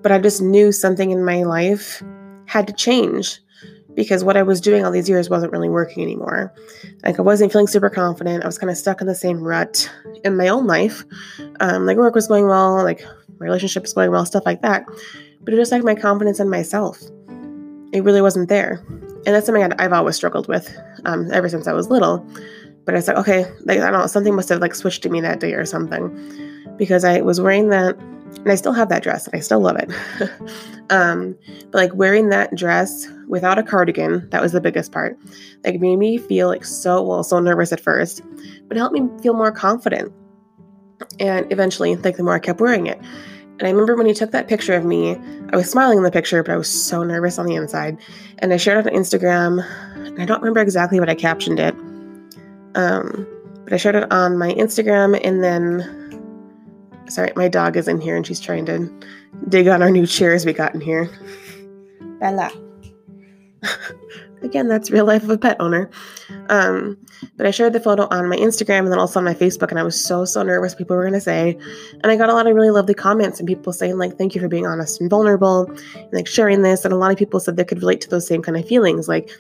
But 0.01 0.11
I 0.11 0.19
just 0.19 0.41
knew 0.41 0.71
something 0.71 1.11
in 1.11 1.25
my 1.25 1.43
life 1.43 2.01
had 2.45 2.67
to 2.67 2.73
change 2.73 3.39
because 3.97 4.23
what 4.23 4.37
I 4.37 4.43
was 4.43 4.61
doing 4.61 4.85
all 4.85 4.91
these 4.91 5.09
years 5.09 5.29
wasn't 5.29 5.51
really 5.51 5.69
working 5.69 6.03
anymore. 6.03 6.53
Like 7.03 7.19
I 7.19 7.23
wasn't 7.23 7.51
feeling 7.51 7.67
super 7.67 7.89
confident. 7.89 8.43
I 8.43 8.47
was 8.47 8.59
kind 8.59 8.69
of 8.69 8.77
stuck 8.77 9.01
in 9.01 9.07
the 9.07 9.15
same 9.15 9.41
rut 9.41 9.91
in 10.23 10.37
my 10.37 10.47
own 10.47 10.67
life. 10.67 11.03
Um, 11.59 11.85
like 11.85 11.97
work 11.97 12.15
was 12.15 12.27
going 12.27 12.47
well, 12.47 12.83
like 12.83 13.01
my 13.39 13.45
relationship 13.45 13.83
was 13.83 13.93
going 13.93 14.11
well, 14.11 14.25
stuff 14.25 14.45
like 14.45 14.61
that. 14.61 14.85
But 15.41 15.53
it 15.53 15.71
like 15.71 15.83
my 15.83 15.95
confidence 15.95 16.39
in 16.39 16.49
myself. 16.49 17.01
It 17.93 18.03
really 18.03 18.21
wasn't 18.21 18.49
there. 18.49 18.83
And 18.89 19.35
that's 19.35 19.45
something 19.45 19.63
I've 19.73 19.93
always 19.93 20.15
struggled 20.15 20.47
with 20.47 20.75
um, 21.05 21.31
ever 21.31 21.49
since 21.49 21.67
I 21.67 21.73
was 21.73 21.89
little. 21.89 22.25
But 22.85 22.95
I 22.95 22.97
was 22.99 23.07
like, 23.07 23.17
okay, 23.17 23.45
like 23.65 23.79
I 23.79 23.91
don't 23.91 23.99
know, 23.99 24.07
something 24.07 24.35
must 24.35 24.49
have 24.49 24.61
like 24.61 24.73
switched 24.73 25.03
to 25.03 25.09
me 25.09 25.19
that 25.21 25.41
day 25.41 25.53
or 25.53 25.65
something, 25.65 26.09
because 26.77 27.03
I 27.03 27.19
was 27.19 27.41
wearing 27.41 27.69
that, 27.69 27.97
and 27.97 28.49
I 28.49 28.55
still 28.55 28.71
have 28.71 28.87
that 28.87 29.03
dress, 29.03 29.27
and 29.27 29.35
I 29.35 29.41
still 29.41 29.59
love 29.59 29.75
it. 29.77 29.91
um, 30.89 31.37
but 31.71 31.73
like 31.73 31.93
wearing 31.95 32.29
that 32.29 32.55
dress 32.55 33.09
without 33.27 33.59
a 33.59 33.63
cardigan, 33.63 34.29
that 34.29 34.41
was 34.41 34.53
the 34.53 34.61
biggest 34.61 34.93
part. 34.93 35.17
Like 35.65 35.81
made 35.81 35.97
me 35.97 36.17
feel 36.17 36.47
like 36.47 36.63
so 36.63 37.03
well, 37.03 37.23
so 37.23 37.39
nervous 37.39 37.73
at 37.73 37.81
first, 37.81 38.21
but 38.69 38.77
it 38.77 38.79
helped 38.79 38.97
me 38.97 39.09
feel 39.21 39.33
more 39.33 39.51
confident. 39.51 40.13
And 41.19 41.51
eventually, 41.51 41.93
like 41.97 42.15
the 42.15 42.23
more 42.23 42.35
I 42.35 42.39
kept 42.39 42.61
wearing 42.61 42.87
it, 42.87 43.01
and 43.59 43.67
I 43.67 43.71
remember 43.71 43.95
when 43.95 44.05
he 44.05 44.13
took 44.13 44.31
that 44.31 44.47
picture 44.47 44.75
of 44.75 44.85
me, 44.85 45.17
I 45.51 45.55
was 45.55 45.69
smiling 45.69 45.97
in 45.97 46.03
the 46.03 46.11
picture, 46.11 46.43
but 46.43 46.51
I 46.51 46.57
was 46.57 46.69
so 46.69 47.03
nervous 47.03 47.39
on 47.39 47.47
the 47.47 47.55
inside. 47.55 47.97
And 48.37 48.53
I 48.53 48.57
shared 48.57 48.85
it 48.85 48.93
on 48.93 48.99
Instagram. 48.99 49.65
And 49.95 50.21
I 50.21 50.25
don't 50.25 50.41
remember 50.41 50.59
exactly 50.59 50.99
what 50.99 51.09
I 51.09 51.15
captioned 51.15 51.59
it. 51.59 51.73
Um, 52.75 53.27
but 53.63 53.73
I 53.73 53.77
shared 53.77 53.95
it 53.95 54.11
on 54.11 54.37
my 54.37 54.51
Instagram 54.53 55.19
and 55.23 55.43
then 55.43 56.07
sorry, 57.09 57.31
my 57.35 57.47
dog 57.47 57.77
is 57.77 57.87
in 57.87 57.99
here 57.99 58.15
and 58.15 58.27
she's 58.27 58.39
trying 58.39 58.65
to 58.67 58.91
dig 59.49 59.67
on 59.67 59.81
our 59.81 59.89
new 59.89 60.05
chairs 60.05 60.45
we 60.45 60.53
got 60.53 60.75
in 60.75 60.81
here. 60.81 61.09
Bella. 62.19 62.51
Again, 64.43 64.67
that's 64.67 64.91
real 64.91 65.05
life 65.05 65.23
of 65.23 65.29
a 65.29 65.37
pet 65.37 65.57
owner. 65.59 65.89
Um, 66.49 66.97
but 67.37 67.47
I 67.47 67.51
shared 67.51 67.73
the 67.73 67.79
photo 67.79 68.07
on 68.11 68.29
my 68.29 68.35
Instagram 68.37 68.79
and 68.79 68.91
then 68.91 68.99
also 68.99 69.19
on 69.19 69.25
my 69.25 69.33
Facebook, 69.33 69.69
and 69.71 69.79
I 69.79 69.83
was 69.83 69.99
so 69.99 70.25
so 70.25 70.43
nervous 70.43 70.75
people 70.75 70.95
were 70.95 71.03
gonna 71.03 71.19
say. 71.19 71.57
And 72.03 72.11
I 72.11 72.15
got 72.15 72.29
a 72.29 72.33
lot 72.33 72.47
of 72.47 72.55
really 72.55 72.69
lovely 72.69 72.93
comments 72.93 73.39
and 73.39 73.47
people 73.47 73.73
saying 73.73 73.97
like, 73.97 74.17
"Thank 74.17 74.35
you 74.35 74.41
for 74.41 74.47
being 74.47 74.67
honest 74.67 75.01
and 75.01 75.09
vulnerable," 75.09 75.65
and 75.95 76.13
like 76.13 76.27
sharing 76.27 76.61
this. 76.61 76.85
And 76.85 76.93
a 76.93 76.97
lot 76.97 77.11
of 77.11 77.17
people 77.17 77.39
said 77.39 77.57
they 77.57 77.65
could 77.65 77.79
relate 77.79 78.01
to 78.01 78.09
those 78.09 78.27
same 78.27 78.41
kind 78.41 78.57
of 78.57 78.67
feelings, 78.67 79.07
like 79.07 79.31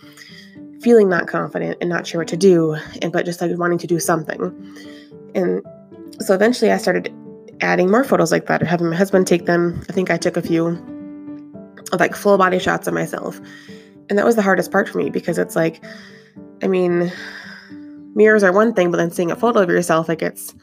feeling 0.81 1.09
not 1.09 1.27
confident 1.27 1.77
and 1.81 1.89
not 1.89 2.07
sure 2.07 2.21
what 2.21 2.27
to 2.29 2.37
do, 2.37 2.75
and 3.01 3.11
but 3.11 3.25
just 3.25 3.39
like 3.41 3.55
wanting 3.57 3.77
to 3.79 3.87
do 3.87 3.99
something. 3.99 4.51
And 5.35 5.61
so 6.19 6.33
eventually 6.33 6.71
I 6.71 6.77
started 6.77 7.13
adding 7.61 7.89
more 7.89 8.03
photos 8.03 8.31
like 8.31 8.47
that 8.47 8.61
or 8.61 8.65
having 8.65 8.89
my 8.89 8.95
husband 8.95 9.27
take 9.27 9.45
them. 9.45 9.83
I 9.89 9.93
think 9.93 10.09
I 10.09 10.17
took 10.17 10.37
a 10.37 10.41
few 10.41 10.67
of 11.91 11.99
like 11.99 12.15
full 12.15 12.37
body 12.37 12.59
shots 12.59 12.87
of 12.87 12.93
myself. 12.93 13.39
And 14.09 14.17
that 14.17 14.25
was 14.25 14.35
the 14.35 14.41
hardest 14.41 14.71
part 14.71 14.87
for 14.89 14.97
me 14.97 15.09
because 15.09 15.37
it's 15.37 15.55
like, 15.55 15.83
I 16.63 16.67
mean, 16.67 17.11
mirrors 18.15 18.43
are 18.43 18.51
one 18.51 18.73
thing, 18.73 18.91
but 18.91 18.97
then 18.97 19.11
seeing 19.11 19.31
a 19.31 19.35
photo 19.35 19.61
of 19.61 19.69
yourself, 19.69 20.07
like 20.09 20.21
it's 20.21 20.53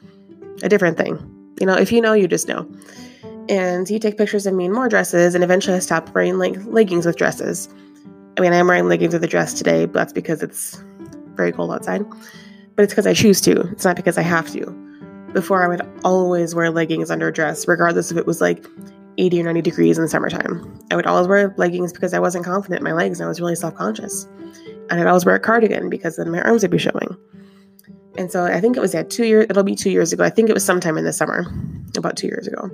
a 0.63 0.69
different 0.69 0.97
thing. 0.97 1.19
You 1.61 1.67
know, 1.67 1.75
if 1.75 1.93
you 1.93 2.01
know, 2.01 2.13
you 2.13 2.27
just 2.27 2.49
know. 2.49 2.69
And 3.49 3.89
he 3.89 3.99
take 3.99 4.17
pictures 4.17 4.47
of 4.47 4.55
me 4.55 4.65
in 4.65 4.73
more 4.73 4.89
dresses, 4.89 5.35
and 5.35 5.45
eventually 5.45 5.77
I 5.77 5.81
stopped 5.81 6.15
wearing 6.15 6.39
like 6.39 6.57
leggings 6.65 7.07
with 7.07 7.17
dresses. 7.17 7.69
I 8.37 8.41
mean, 8.41 8.53
I'm 8.53 8.67
wearing 8.67 8.89
leggings 8.89 9.13
with 9.13 9.23
a 9.23 9.29
dress 9.29 9.55
today, 9.55 9.85
but 9.85 9.95
that's 9.95 10.13
because 10.13 10.43
it's 10.43 10.83
very 11.35 11.53
cold 11.53 11.71
outside. 11.71 12.05
But 12.75 12.83
it's 12.83 12.93
because 12.93 13.07
I 13.07 13.15
choose 13.15 13.41
to. 13.43 13.61
It's 13.71 13.85
not 13.85 13.97
because 13.97 14.19
I 14.19 14.23
have 14.23 14.51
to. 14.53 14.67
Before, 15.33 15.63
I 15.63 15.69
would 15.69 15.83
always 16.05 16.55
wear 16.55 16.71
leggings 16.71 17.11
under 17.11 17.29
a 17.29 17.33
dress, 17.33 17.69
regardless 17.69 18.11
if 18.11 18.17
it 18.17 18.27
was 18.27 18.41
like 18.41 18.65
80 19.19 19.41
or 19.41 19.45
90 19.45 19.63
degrees 19.63 19.99
in 19.99 20.03
the 20.03 20.09
summertime. 20.09 20.81
I 20.91 20.97
would 20.97 21.07
always 21.07 21.29
wear 21.29 21.55
leggings 21.57 21.93
because 21.93 22.15
I 22.15 22.19
wasn't 22.19 22.45
confident 22.45 22.81
in 22.81 22.85
my 22.85 22.93
legs 22.93 23.21
and 23.21 23.27
I 23.27 23.29
was 23.29 23.41
really 23.41 23.55
self 23.55 23.75
conscious. 23.75 24.25
And 24.91 25.01
I'd 25.01 25.07
always 25.07 25.25
wear 25.25 25.35
a 25.35 25.41
cardigan 25.41 25.89
because 25.89 26.17
then 26.17 26.31
my 26.31 26.41
arms 26.43 26.63
would 26.63 26.71
be 26.71 26.79
showing. 26.79 27.17
And 28.17 28.31
so 28.31 28.45
I 28.45 28.61
think 28.61 28.77
it 28.77 28.81
was 28.81 28.95
at 28.95 29.11
two 29.11 29.25
years, 29.25 29.47
it'll 29.51 29.65
be 29.65 29.75
two 29.75 29.91
years 29.91 30.13
ago. 30.13 30.25
I 30.25 30.31
think 30.31 30.49
it 30.49 30.55
was 30.55 30.65
sometime 30.65 30.97
in 30.99 31.05
the 31.05 31.13
summer, 31.13 31.47
about 31.97 32.17
two 32.17 32.29
years 32.29 32.47
ago. 32.47 32.71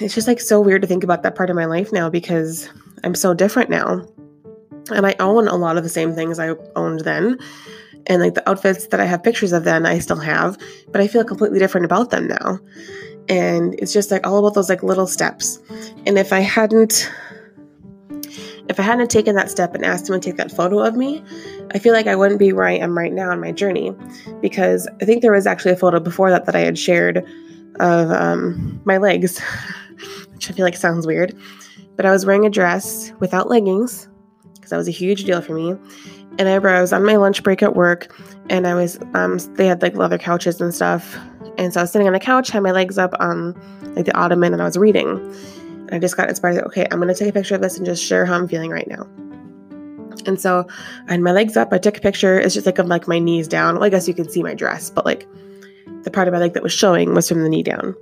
It's 0.00 0.14
just 0.14 0.28
like 0.28 0.40
so 0.40 0.60
weird 0.60 0.82
to 0.82 0.88
think 0.88 1.04
about 1.04 1.22
that 1.22 1.36
part 1.36 1.48
of 1.48 1.56
my 1.56 1.64
life 1.64 1.92
now 1.92 2.10
because 2.10 2.68
I'm 3.04 3.14
so 3.14 3.34
different 3.34 3.70
now. 3.70 4.06
And 4.92 5.06
I 5.06 5.14
own 5.20 5.48
a 5.48 5.56
lot 5.56 5.76
of 5.76 5.82
the 5.82 5.88
same 5.88 6.14
things 6.14 6.38
I 6.38 6.54
owned 6.74 7.00
then. 7.00 7.38
And 8.08 8.22
like 8.22 8.34
the 8.34 8.48
outfits 8.48 8.88
that 8.88 9.00
I 9.00 9.04
have 9.04 9.22
pictures 9.22 9.52
of 9.52 9.64
then, 9.64 9.84
I 9.86 9.98
still 9.98 10.18
have, 10.18 10.58
but 10.88 11.00
I 11.00 11.08
feel 11.08 11.24
completely 11.24 11.58
different 11.58 11.84
about 11.84 12.10
them 12.10 12.28
now. 12.28 12.60
And 13.28 13.74
it's 13.78 13.92
just 13.92 14.10
like 14.10 14.26
all 14.26 14.38
about 14.38 14.54
those 14.54 14.68
like 14.68 14.82
little 14.82 15.06
steps. 15.06 15.60
And 16.06 16.18
if 16.18 16.32
I 16.32 16.40
hadn't 16.40 17.10
if 18.68 18.80
I 18.80 18.82
hadn't 18.82 19.10
taken 19.10 19.36
that 19.36 19.50
step 19.50 19.74
and 19.74 19.84
asked 19.84 20.08
him 20.08 20.14
to 20.14 20.20
take 20.20 20.36
that 20.36 20.50
photo 20.50 20.80
of 20.80 20.96
me, 20.96 21.22
I 21.72 21.78
feel 21.78 21.92
like 21.92 22.06
I 22.06 22.16
wouldn't 22.16 22.40
be 22.40 22.52
where 22.52 22.66
I 22.66 22.72
am 22.72 22.96
right 22.96 23.12
now 23.12 23.30
in 23.30 23.40
my 23.40 23.52
journey. 23.52 23.94
Because 24.40 24.88
I 25.00 25.04
think 25.04 25.22
there 25.22 25.32
was 25.32 25.46
actually 25.46 25.72
a 25.72 25.76
photo 25.76 26.00
before 26.00 26.30
that 26.30 26.46
that 26.46 26.56
I 26.56 26.60
had 26.60 26.78
shared 26.78 27.24
of 27.78 28.10
um, 28.10 28.80
my 28.84 28.98
legs, 28.98 29.38
which 30.32 30.50
I 30.50 30.54
feel 30.54 30.64
like 30.64 30.76
sounds 30.76 31.06
weird. 31.06 31.36
But 31.96 32.06
I 32.06 32.10
was 32.10 32.26
wearing 32.26 32.44
a 32.44 32.50
dress 32.50 33.12
without 33.20 33.48
leggings 33.48 34.08
because 34.54 34.70
that 34.70 34.76
was 34.76 34.88
a 34.88 34.92
huge 34.92 35.24
deal 35.24 35.40
for 35.40 35.54
me. 35.54 35.76
And 36.38 36.48
I, 36.48 36.54
I 36.54 36.80
was 36.80 36.92
on 36.92 37.04
my 37.04 37.16
lunch 37.16 37.42
break 37.42 37.62
at 37.62 37.76
work, 37.76 38.14
and 38.50 38.66
I 38.66 38.74
was 38.74 38.98
um, 39.14 39.38
they 39.54 39.66
had 39.66 39.80
like 39.80 39.96
leather 39.96 40.18
couches 40.18 40.60
and 40.60 40.74
stuff. 40.74 41.16
And 41.58 41.72
so 41.72 41.80
I 41.80 41.82
was 41.84 41.92
sitting 41.92 42.06
on 42.06 42.12
the 42.12 42.20
couch, 42.20 42.50
had 42.50 42.62
my 42.62 42.72
legs 42.72 42.98
up 42.98 43.14
on 43.18 43.54
like 43.94 44.04
the 44.04 44.16
ottoman, 44.16 44.52
and 44.52 44.62
I 44.62 44.64
was 44.64 44.76
reading. 44.76 45.08
And 45.08 45.94
I 45.94 45.98
just 45.98 46.16
got 46.16 46.28
inspired. 46.28 46.62
Okay, 46.64 46.86
I'm 46.90 46.98
gonna 46.98 47.14
take 47.14 47.28
a 47.28 47.32
picture 47.32 47.54
of 47.54 47.62
this 47.62 47.76
and 47.76 47.86
just 47.86 48.04
share 48.04 48.26
how 48.26 48.34
I'm 48.34 48.48
feeling 48.48 48.70
right 48.70 48.88
now. 48.88 49.06
And 50.26 50.40
so 50.40 50.66
I 51.08 51.12
had 51.12 51.20
my 51.20 51.32
legs 51.32 51.56
up. 51.56 51.72
I 51.72 51.78
took 51.78 51.98
a 51.98 52.00
picture. 52.00 52.38
It's 52.38 52.54
just 52.54 52.66
like 52.66 52.78
of 52.78 52.86
like 52.86 53.06
my 53.06 53.18
knees 53.18 53.48
down. 53.48 53.74
Well, 53.74 53.84
I 53.84 53.88
guess 53.88 54.08
you 54.08 54.14
can 54.14 54.28
see 54.28 54.42
my 54.42 54.54
dress, 54.54 54.90
but 54.90 55.04
like 55.04 55.26
the 56.02 56.10
part 56.10 56.28
of 56.28 56.34
my 56.34 56.40
leg 56.40 56.54
that 56.54 56.62
was 56.62 56.72
showing 56.72 57.14
was 57.14 57.28
from 57.28 57.42
the 57.42 57.48
knee 57.48 57.62
down. 57.62 57.94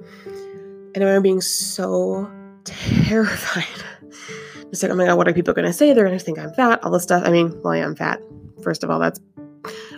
And 0.94 1.02
I 1.02 1.06
remember 1.06 1.22
being 1.22 1.40
so 1.40 2.30
terrified. 2.64 3.64
Just 4.70 4.82
like, 4.82 4.92
oh 4.92 4.96
my 4.96 5.06
god, 5.06 5.16
what 5.16 5.28
are 5.28 5.32
people 5.32 5.54
to 5.54 5.72
say? 5.72 5.92
They're 5.92 6.08
to 6.08 6.18
think 6.18 6.38
I'm 6.38 6.52
fat, 6.52 6.82
all 6.82 6.90
this 6.90 7.02
stuff. 7.02 7.22
I 7.24 7.30
mean, 7.30 7.60
well, 7.62 7.72
I 7.72 7.78
am 7.78 7.94
fat. 7.94 8.20
First 8.62 8.82
of 8.82 8.90
all, 8.90 8.98
that's 8.98 9.20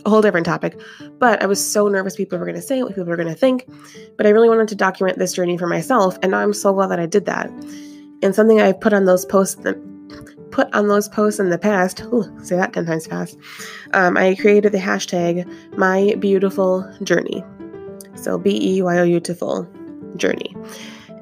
a 0.05 0.11
whole 0.11 0.23
different 0.23 0.47
topic. 0.47 0.79
But 1.19 1.43
I 1.43 1.47
was 1.47 1.65
so 1.65 1.89
nervous 1.89 2.17
people 2.17 2.39
were 2.39 2.45
going 2.45 2.57
to 2.57 2.63
say, 2.63 2.83
what 2.83 2.95
people 2.95 3.05
were 3.05 3.17
going 3.17 3.29
to 3.29 3.35
think. 3.35 3.69
But 4.17 4.27
I 4.27 4.31
really 4.31 4.49
wanted 4.49 4.69
to 4.69 4.75
document 4.75 5.19
this 5.19 5.33
journey 5.33 5.57
for 5.59 5.67
myself. 5.67 6.19
And 6.23 6.35
I'm 6.35 6.53
so 6.53 6.73
glad 6.73 6.89
that 6.89 7.01
I 7.01 7.07
did 7.07 7.27
that. 7.27 7.51
And 8.23 8.35
something 8.35 8.61
I 8.61 8.73
put 8.73 8.93
on 8.93 9.05
those 9.05 9.25
posts 9.27 9.57
that 9.63 9.77
put 10.51 10.73
on 10.75 10.89
those 10.89 11.09
posts 11.09 11.39
in 11.39 11.51
the 11.51 11.59
past, 11.59 12.01
ooh, 12.05 12.25
say 12.43 12.57
that 12.57 12.73
10 12.73 12.87
times 12.87 13.07
fast, 13.07 13.37
um, 13.93 14.17
I 14.17 14.35
created 14.37 14.73
the 14.73 14.79
hashtag 14.79 15.47
my 15.77 16.15
beyoutiful 16.17 17.03
journey. 17.03 17.45
So 18.15 18.39
B 18.39 18.77
E 18.77 18.83
Y 18.83 18.99
O 18.99 19.35
full 19.35 19.69
journey. 20.17 20.57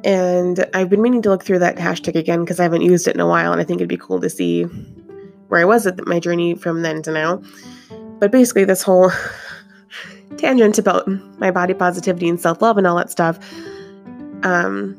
And 0.05 0.67
I've 0.75 0.91
been 0.91 1.03
meaning 1.03 1.23
to 1.23 1.31
look 1.31 1.45
through 1.45 1.61
that 1.61 1.77
hashtag 1.77 2.15
again 2.15 2.41
because 2.41 2.61
I 2.61 2.63
haven't 2.63 2.83
used 2.83 3.09
it 3.09 3.15
in 3.15 3.21
a 3.21 3.27
while, 3.27 3.53
and 3.53 3.61
I 3.61 3.65
think 3.65 3.79
it'd 3.79 3.89
be 3.89 3.97
cool 3.97 4.21
to 4.21 4.31
see 4.31 4.65
where 5.49 5.61
I 5.61 5.65
was 5.65 5.87
at 5.87 6.07
my 6.07 6.21
journey 6.21 6.55
from 6.55 6.83
then 6.83 7.03
to 7.03 7.11
now. 7.11 7.43
But 8.25 8.33
basically, 8.33 8.65
this 8.65 8.83
whole 8.83 9.13
tangent 10.39 10.79
about 10.79 11.07
my 11.39 11.51
body 11.51 11.75
positivity 11.75 12.27
and 12.27 12.41
self 12.41 12.63
love 12.63 12.79
and 12.79 12.87
all 12.87 12.97
that 12.97 13.11
stuff 13.11 13.39
um, 14.45 14.99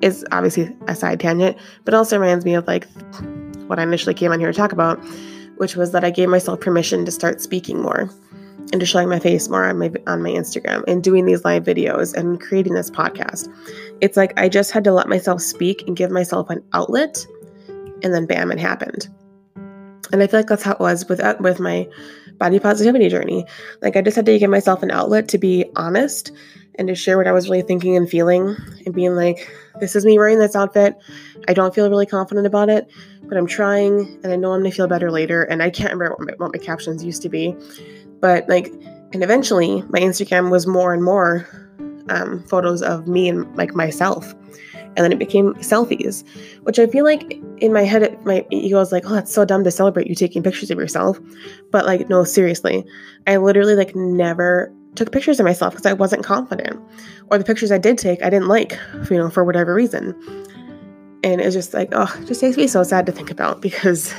is 0.00 0.26
obviously 0.32 0.74
a 0.88 0.96
side 0.96 1.20
tangent, 1.20 1.56
but 1.84 1.94
it 1.94 1.96
also 1.96 2.18
reminds 2.18 2.44
me 2.44 2.54
of 2.54 2.66
like 2.66 2.88
what 3.68 3.78
I 3.78 3.84
initially 3.84 4.12
came 4.12 4.32
on 4.32 4.40
here 4.40 4.50
to 4.50 4.58
talk 4.58 4.72
about, 4.72 4.98
which 5.58 5.76
was 5.76 5.92
that 5.92 6.02
I 6.02 6.10
gave 6.10 6.30
myself 6.30 6.58
permission 6.58 7.04
to 7.04 7.12
start 7.12 7.40
speaking 7.40 7.80
more 7.80 8.10
and 8.72 8.80
to 8.80 8.86
showing 8.86 9.08
my 9.08 9.20
face 9.20 9.48
more 9.48 9.64
on 9.64 9.78
my 9.78 9.92
on 10.08 10.20
my 10.20 10.30
Instagram 10.30 10.82
and 10.88 11.04
doing 11.04 11.26
these 11.26 11.44
live 11.44 11.62
videos 11.62 12.12
and 12.12 12.40
creating 12.40 12.74
this 12.74 12.90
podcast. 12.90 13.48
It's 14.00 14.16
like 14.16 14.36
I 14.36 14.48
just 14.48 14.72
had 14.72 14.82
to 14.82 14.90
let 14.90 15.08
myself 15.08 15.42
speak 15.42 15.86
and 15.86 15.96
give 15.96 16.10
myself 16.10 16.50
an 16.50 16.64
outlet 16.72 17.24
and 18.02 18.12
then 18.12 18.26
bam 18.26 18.50
it 18.50 18.58
happened. 18.58 19.06
And 20.10 20.22
I 20.22 20.26
feel 20.26 20.40
like 20.40 20.48
that's 20.48 20.62
how 20.62 20.72
it 20.72 20.80
was 20.80 21.08
with 21.08 21.20
uh, 21.20 21.36
with 21.38 21.60
my 21.60 21.86
body 22.38 22.58
positivity 22.58 23.08
journey. 23.08 23.44
Like 23.82 23.96
I 23.96 24.02
just 24.02 24.16
had 24.16 24.26
to 24.26 24.38
give 24.38 24.50
myself 24.50 24.82
an 24.82 24.90
outlet 24.90 25.28
to 25.28 25.38
be 25.38 25.64
honest 25.76 26.32
and 26.76 26.88
to 26.88 26.94
share 26.94 27.18
what 27.18 27.26
I 27.26 27.32
was 27.32 27.48
really 27.48 27.62
thinking 27.62 27.96
and 27.96 28.08
feeling 28.08 28.56
and 28.86 28.94
being 28.94 29.16
like, 29.16 29.50
this 29.80 29.96
is 29.96 30.04
me 30.04 30.16
wearing 30.16 30.38
this 30.38 30.54
outfit. 30.54 30.96
I 31.48 31.52
don't 31.52 31.74
feel 31.74 31.90
really 31.90 32.06
confident 32.06 32.46
about 32.46 32.68
it, 32.68 32.88
but 33.22 33.36
I'm 33.36 33.46
trying 33.46 34.20
and 34.22 34.32
I 34.32 34.36
know 34.36 34.52
I'm 34.52 34.60
gonna 34.60 34.70
feel 34.70 34.86
better 34.86 35.10
later. 35.10 35.42
And 35.42 35.62
I 35.62 35.70
can't 35.70 35.92
remember 35.92 36.14
what 36.16 36.26
my, 36.26 36.34
what 36.36 36.52
my 36.54 36.64
captions 36.64 37.04
used 37.04 37.22
to 37.22 37.28
be, 37.28 37.56
but 38.20 38.48
like, 38.48 38.72
and 39.12 39.22
eventually 39.24 39.82
my 39.88 39.98
Instagram 39.98 40.50
was 40.50 40.66
more 40.66 40.92
and 40.94 41.02
more 41.02 41.48
um, 42.10 42.44
photos 42.44 42.82
of 42.82 43.08
me 43.08 43.28
and 43.28 43.56
like 43.56 43.74
myself. 43.74 44.34
And 44.98 45.04
then 45.04 45.12
it 45.12 45.20
became 45.20 45.54
selfies, 45.54 46.24
which 46.64 46.80
I 46.80 46.88
feel 46.88 47.04
like 47.04 47.40
in 47.58 47.72
my 47.72 47.84
head, 47.84 48.18
my 48.24 48.44
ego 48.50 48.80
is 48.80 48.90
like, 48.90 49.04
oh, 49.06 49.14
that's 49.14 49.32
so 49.32 49.44
dumb 49.44 49.62
to 49.62 49.70
celebrate 49.70 50.08
you 50.08 50.16
taking 50.16 50.42
pictures 50.42 50.72
of 50.72 50.78
yourself. 50.78 51.20
But 51.70 51.86
like, 51.86 52.08
no, 52.08 52.24
seriously, 52.24 52.84
I 53.24 53.36
literally 53.36 53.76
like 53.76 53.94
never 53.94 54.74
took 54.96 55.12
pictures 55.12 55.38
of 55.38 55.44
myself 55.44 55.74
because 55.74 55.86
I 55.86 55.92
wasn't 55.92 56.24
confident. 56.24 56.80
Or 57.30 57.38
the 57.38 57.44
pictures 57.44 57.70
I 57.70 57.78
did 57.78 57.96
take, 57.96 58.24
I 58.24 58.30
didn't 58.30 58.48
like, 58.48 58.76
you 59.08 59.18
know, 59.18 59.30
for 59.30 59.44
whatever 59.44 59.72
reason. 59.72 60.16
And 61.22 61.40
it's 61.40 61.54
just 61.54 61.74
like, 61.74 61.90
oh, 61.92 62.12
it 62.20 62.26
just 62.26 62.42
makes 62.42 62.56
me 62.56 62.66
so 62.66 62.82
sad 62.82 63.06
to 63.06 63.12
think 63.12 63.30
about 63.30 63.60
because 63.62 64.12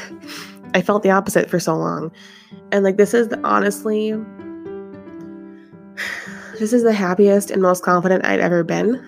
I 0.74 0.81
felt 0.81 1.03
the 1.03 1.12
opposite 1.12 1.50
for 1.50 1.59
so 1.59 1.75
long. 1.75 2.09
And 2.71 2.86
like, 2.86 2.95
this 2.95 3.13
is 3.13 3.27
the, 3.27 3.45
honestly, 3.45 4.12
this 6.57 6.71
is 6.71 6.83
the 6.83 6.93
happiest 6.93 7.51
and 7.51 7.62
most 7.62 7.83
confident 7.83 8.24
I'd 8.24 8.39
ever 8.39 8.63
been. 8.63 9.03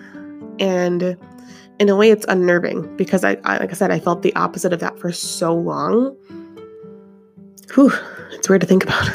And 0.60 1.16
in 1.82 1.88
a 1.88 1.96
way, 1.96 2.10
it's 2.10 2.24
unnerving 2.28 2.96
because 2.96 3.24
I, 3.24 3.36
I 3.42 3.58
like 3.58 3.70
I 3.70 3.74
said, 3.74 3.90
I 3.90 3.98
felt 3.98 4.22
the 4.22 4.34
opposite 4.36 4.72
of 4.72 4.78
that 4.80 4.98
for 5.00 5.10
so 5.10 5.52
long. 5.52 6.16
Whew, 7.74 7.92
it's 8.30 8.48
weird 8.48 8.60
to 8.60 8.66
think 8.68 8.84
about. 8.84 9.10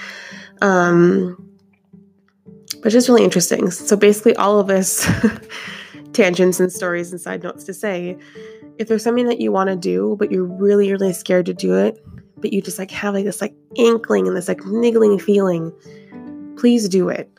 um, 0.62 1.36
but 2.82 2.90
just 2.90 3.08
really 3.08 3.24
interesting. 3.24 3.70
So 3.70 3.94
basically, 3.94 4.34
all 4.36 4.58
of 4.58 4.68
this 4.68 5.06
tangents 6.14 6.58
and 6.60 6.72
stories 6.72 7.12
and 7.12 7.20
side 7.20 7.42
notes 7.42 7.64
to 7.64 7.74
say, 7.74 8.16
if 8.78 8.88
there's 8.88 9.02
something 9.02 9.26
that 9.26 9.38
you 9.38 9.52
want 9.52 9.68
to 9.68 9.76
do, 9.76 10.16
but 10.18 10.32
you're 10.32 10.44
really, 10.44 10.90
really 10.90 11.12
scared 11.12 11.44
to 11.46 11.54
do 11.54 11.74
it, 11.74 12.02
but 12.38 12.54
you 12.54 12.62
just 12.62 12.78
like 12.78 12.90
have 12.90 13.12
like 13.12 13.26
this 13.26 13.42
like 13.42 13.54
inkling 13.74 14.26
and 14.26 14.34
this 14.34 14.48
like 14.48 14.64
niggling 14.64 15.18
feeling, 15.18 15.72
please 16.56 16.88
do 16.88 17.10
it. 17.10 17.30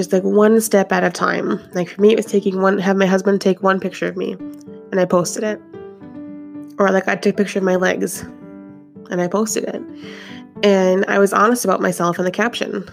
Just 0.00 0.14
like 0.14 0.22
one 0.22 0.62
step 0.62 0.92
at 0.92 1.04
a 1.04 1.10
time. 1.10 1.60
Like 1.74 1.90
for 1.90 2.00
me, 2.00 2.12
it 2.12 2.16
was 2.16 2.24
taking 2.24 2.62
one, 2.62 2.78
have 2.78 2.96
my 2.96 3.04
husband 3.04 3.42
take 3.42 3.62
one 3.62 3.78
picture 3.78 4.08
of 4.08 4.16
me, 4.16 4.32
and 4.32 4.98
I 4.98 5.04
posted 5.04 5.44
it. 5.44 5.60
Or 6.78 6.90
like 6.90 7.06
I 7.06 7.16
took 7.16 7.34
a 7.34 7.36
picture 7.36 7.58
of 7.58 7.66
my 7.66 7.76
legs, 7.76 8.22
and 9.10 9.20
I 9.20 9.28
posted 9.28 9.64
it. 9.64 9.82
And 10.62 11.04
I 11.04 11.18
was 11.18 11.34
honest 11.34 11.66
about 11.66 11.82
myself 11.82 12.18
in 12.18 12.24
the 12.24 12.30
caption 12.30 12.88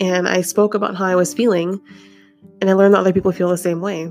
and 0.00 0.26
I 0.26 0.40
spoke 0.40 0.74
about 0.74 0.96
how 0.96 1.04
I 1.04 1.14
was 1.14 1.34
feeling, 1.34 1.80
and 2.60 2.68
I 2.68 2.72
learned 2.72 2.94
that 2.94 2.98
other 2.98 3.12
people 3.12 3.30
feel 3.30 3.48
the 3.48 3.56
same 3.56 3.80
way. 3.80 4.10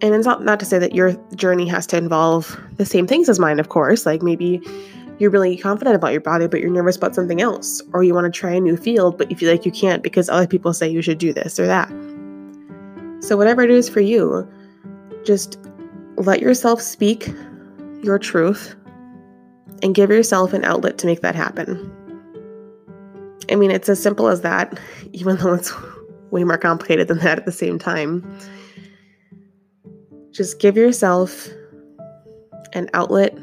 And 0.00 0.14
it's 0.14 0.26
not 0.26 0.42
not 0.42 0.58
to 0.60 0.66
say 0.66 0.80
that 0.80 0.96
your 0.96 1.12
journey 1.36 1.68
has 1.68 1.86
to 1.88 1.96
involve 1.96 2.58
the 2.76 2.86
same 2.86 3.06
things 3.06 3.28
as 3.28 3.38
mine, 3.38 3.60
of 3.60 3.68
course. 3.68 4.04
Like 4.04 4.22
maybe 4.22 4.60
you're 5.18 5.30
really 5.30 5.56
confident 5.56 5.96
about 5.96 6.12
your 6.12 6.20
body, 6.20 6.46
but 6.46 6.60
you're 6.60 6.70
nervous 6.70 6.96
about 6.96 7.14
something 7.14 7.40
else, 7.40 7.82
or 7.92 8.04
you 8.04 8.14
want 8.14 8.32
to 8.32 8.38
try 8.38 8.52
a 8.52 8.60
new 8.60 8.76
field, 8.76 9.18
but 9.18 9.30
you 9.30 9.36
feel 9.36 9.50
like 9.50 9.66
you 9.66 9.72
can't 9.72 10.02
because 10.02 10.28
other 10.28 10.46
people 10.46 10.72
say 10.72 10.88
you 10.88 11.02
should 11.02 11.18
do 11.18 11.32
this 11.32 11.58
or 11.58 11.66
that. 11.66 11.88
So, 13.20 13.36
whatever 13.36 13.62
it 13.62 13.70
is 13.70 13.88
for 13.88 14.00
you, 14.00 14.48
just 15.24 15.58
let 16.16 16.40
yourself 16.40 16.80
speak 16.80 17.28
your 18.02 18.18
truth 18.18 18.76
and 19.82 19.94
give 19.94 20.10
yourself 20.10 20.52
an 20.52 20.64
outlet 20.64 20.98
to 20.98 21.06
make 21.06 21.20
that 21.22 21.34
happen. 21.34 21.92
I 23.50 23.56
mean, 23.56 23.70
it's 23.70 23.88
as 23.88 24.00
simple 24.00 24.28
as 24.28 24.42
that, 24.42 24.78
even 25.12 25.36
though 25.36 25.54
it's 25.54 25.72
way 26.30 26.44
more 26.44 26.58
complicated 26.58 27.08
than 27.08 27.18
that 27.18 27.38
at 27.38 27.44
the 27.44 27.52
same 27.52 27.78
time. 27.78 28.38
Just 30.30 30.60
give 30.60 30.76
yourself 30.76 31.48
an 32.72 32.88
outlet 32.94 33.36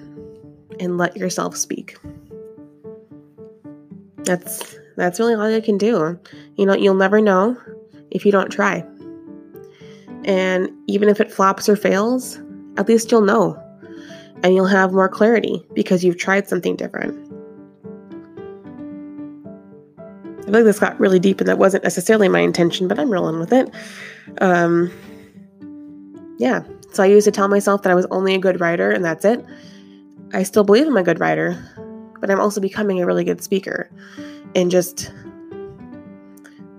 and 0.80 0.98
let 0.98 1.18
yourself 1.18 1.56
speak. 1.56 1.98
That's 4.24 4.78
that's 4.98 5.20
really 5.20 5.36
all 5.36 5.50
you 5.50 5.62
can 5.62 5.78
do. 5.78 6.20
You 6.56 6.66
know, 6.66 6.74
you'll 6.74 6.96
never 6.96 7.22
know 7.22 7.58
if 8.12 8.26
you 8.26 8.32
don't 8.32 8.50
try. 8.50 8.86
And 10.24 10.70
even 10.88 11.10
if 11.10 11.20
it 11.20 11.32
flops 11.32 11.70
or 11.70 11.76
fails, 11.76 12.40
at 12.78 12.88
least 12.88 13.12
you'll 13.12 13.22
know. 13.22 13.62
And 14.44 14.56
you'll 14.56 14.66
have 14.66 14.92
more 14.92 15.10
clarity 15.10 15.66
because 15.74 16.04
you've 16.04 16.18
tried 16.18 16.48
something 16.48 16.76
different. 16.76 17.14
I 20.40 20.44
feel 20.46 20.54
like 20.54 20.64
this 20.64 20.80
got 20.80 21.00
really 21.00 21.20
deep 21.20 21.40
and 21.40 21.50
that 21.50 21.58
wasn't 21.58 21.84
necessarily 21.84 22.30
my 22.30 22.40
intention, 22.40 22.88
but 22.88 23.00
I'm 23.00 23.10
rolling 23.10 23.40
with 23.40 23.52
it. 23.52 23.70
Um, 24.42 24.92
yeah. 26.38 26.64
So 26.92 27.04
I 27.04 27.08
used 27.08 27.26
to 27.26 27.32
tell 27.32 27.48
myself 27.48 27.82
that 27.84 27.92
I 27.92 27.96
was 27.96 28.06
only 28.12 28.36
a 28.36 28.40
good 28.40 28.60
writer 28.62 28.92
and 28.92 29.04
that's 29.04 29.26
it. 29.26 29.44
I 30.34 30.44
still 30.44 30.64
believe 30.64 30.88
I'm 30.88 30.98
a 30.98 31.04
good 31.04 31.20
writer, 31.20 31.58
but 32.20 32.30
I'm 32.30 32.40
also 32.40 32.60
becoming 32.60 33.02
a 33.02 33.06
really 33.06 33.24
good 33.24 33.42
speaker 33.42 33.90
and 34.56 34.72
just 34.72 35.12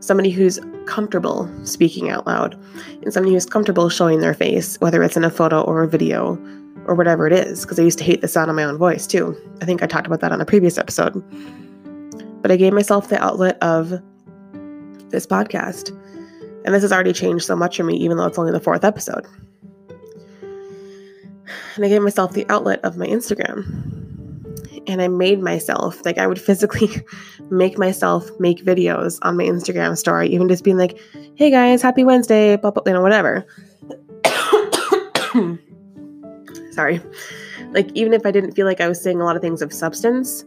somebody 0.01 0.31
who's 0.31 0.61
comfortable 0.87 1.51
speaking 1.65 2.11
out 2.11 2.27
loud 2.27 2.55
and 3.03 3.13
somebody 3.13 3.35
who's 3.35 3.47
comfortable 3.47 3.89
showing 3.89 4.21
their 4.21 4.35
face, 4.35 4.77
whether 4.81 5.03
it's 5.03 5.17
in 5.17 5.25
a 5.25 5.31
photo 5.31 5.63
or 5.63 5.83
a 5.83 5.89
video 5.89 6.39
or 6.87 6.95
whatever 6.95 7.27
it 7.27 7.33
is. 7.33 7.63
Because 7.63 7.79
I 7.79 7.83
used 7.83 7.99
to 7.99 8.05
hate 8.05 8.21
the 8.21 8.29
sound 8.29 8.51
of 8.51 8.57
my 8.57 8.65
own 8.65 8.79
voice 8.79 9.07
too. 9.07 9.37
I 9.61 9.65
think 9.65 9.83
I 9.83 9.87
talked 9.87 10.07
about 10.07 10.21
that 10.21 10.33
on 10.33 10.41
a 10.41 10.47
previous 10.47 10.79
episode 10.79 11.23
but 12.47 12.53
I 12.53 12.57
gave 12.57 12.73
myself 12.73 13.09
the 13.09 13.21
outlet 13.21 13.61
of 13.61 13.91
this 15.11 15.27
podcast. 15.27 15.91
And 16.65 16.73
this 16.73 16.83
has 16.83 16.93
already 16.93 17.13
changed 17.13 17.45
so 17.45 17.57
much 17.57 17.77
for 17.77 17.83
me, 17.83 17.97
even 17.97 18.17
though 18.17 18.27
it's 18.27 18.39
only 18.39 18.53
the 18.53 18.61
fourth 18.61 18.85
episode. 18.85 19.27
And 21.77 21.85
I 21.85 21.89
gave 21.89 22.03
myself 22.03 22.33
the 22.33 22.47
outlet 22.49 22.81
of 22.85 22.97
my 22.97 23.07
Instagram. 23.07 23.65
And 24.89 25.03
I 25.03 25.09
made 25.09 25.41
myself, 25.41 26.05
like, 26.05 26.19
I 26.19 26.27
would 26.27 26.41
physically 26.41 26.89
make 27.51 27.79
myself 27.79 28.29
make 28.39 28.65
videos 28.65 29.19
on 29.23 29.37
my 29.37 29.45
Instagram 29.45 29.97
story, 29.97 30.29
even 30.29 30.49
just 30.49 30.65
being 30.65 30.79
like, 30.79 30.99
hey 31.35 31.51
guys, 31.51 31.83
happy 31.83 32.05
Wednesday, 32.05 32.57
blah, 32.57 32.71
blah, 32.71 32.83
you 32.87 32.93
know, 32.93 33.03
whatever. 33.03 33.47
Sorry. 36.73 37.01
Like, 37.71 37.91
even 37.95 38.13
if 38.13 38.25
I 38.25 38.31
didn't 38.31 38.53
feel 38.53 38.67
like 38.67 38.81
I 38.81 38.89
was 38.89 39.01
saying 39.01 39.21
a 39.21 39.25
lot 39.25 39.37
of 39.37 39.43
things 39.43 39.61
of 39.61 39.73
substance, 39.73 40.45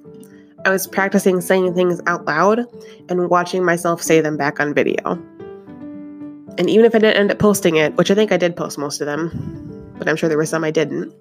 I 0.66 0.70
was 0.70 0.88
practicing 0.88 1.42
saying 1.42 1.74
things 1.74 2.02
out 2.06 2.26
loud 2.26 2.66
and 3.08 3.30
watching 3.30 3.64
myself 3.64 4.02
say 4.02 4.20
them 4.22 4.38
back 4.38 4.60
on 4.60 4.74
video. 4.74 4.98
And 6.58 6.70
even 6.70 6.86
if 6.86 6.94
I 6.94 7.00
didn't 7.00 7.18
end 7.18 7.32
up 7.32 7.40
posting 7.40 7.78
it, 7.78 7.96
which 7.96 8.12
I 8.12 8.16
think 8.16 8.32
I 8.32 8.38
did 8.38 8.56
post 8.56 8.78
most 8.78 9.00
of 9.00 9.08
them, 9.08 9.79
but 10.00 10.10
I'm 10.10 10.16
sure 10.16 10.28
there 10.28 10.38
were 10.38 10.46
some 10.46 10.64
I 10.64 10.72
didn't, 10.72 11.14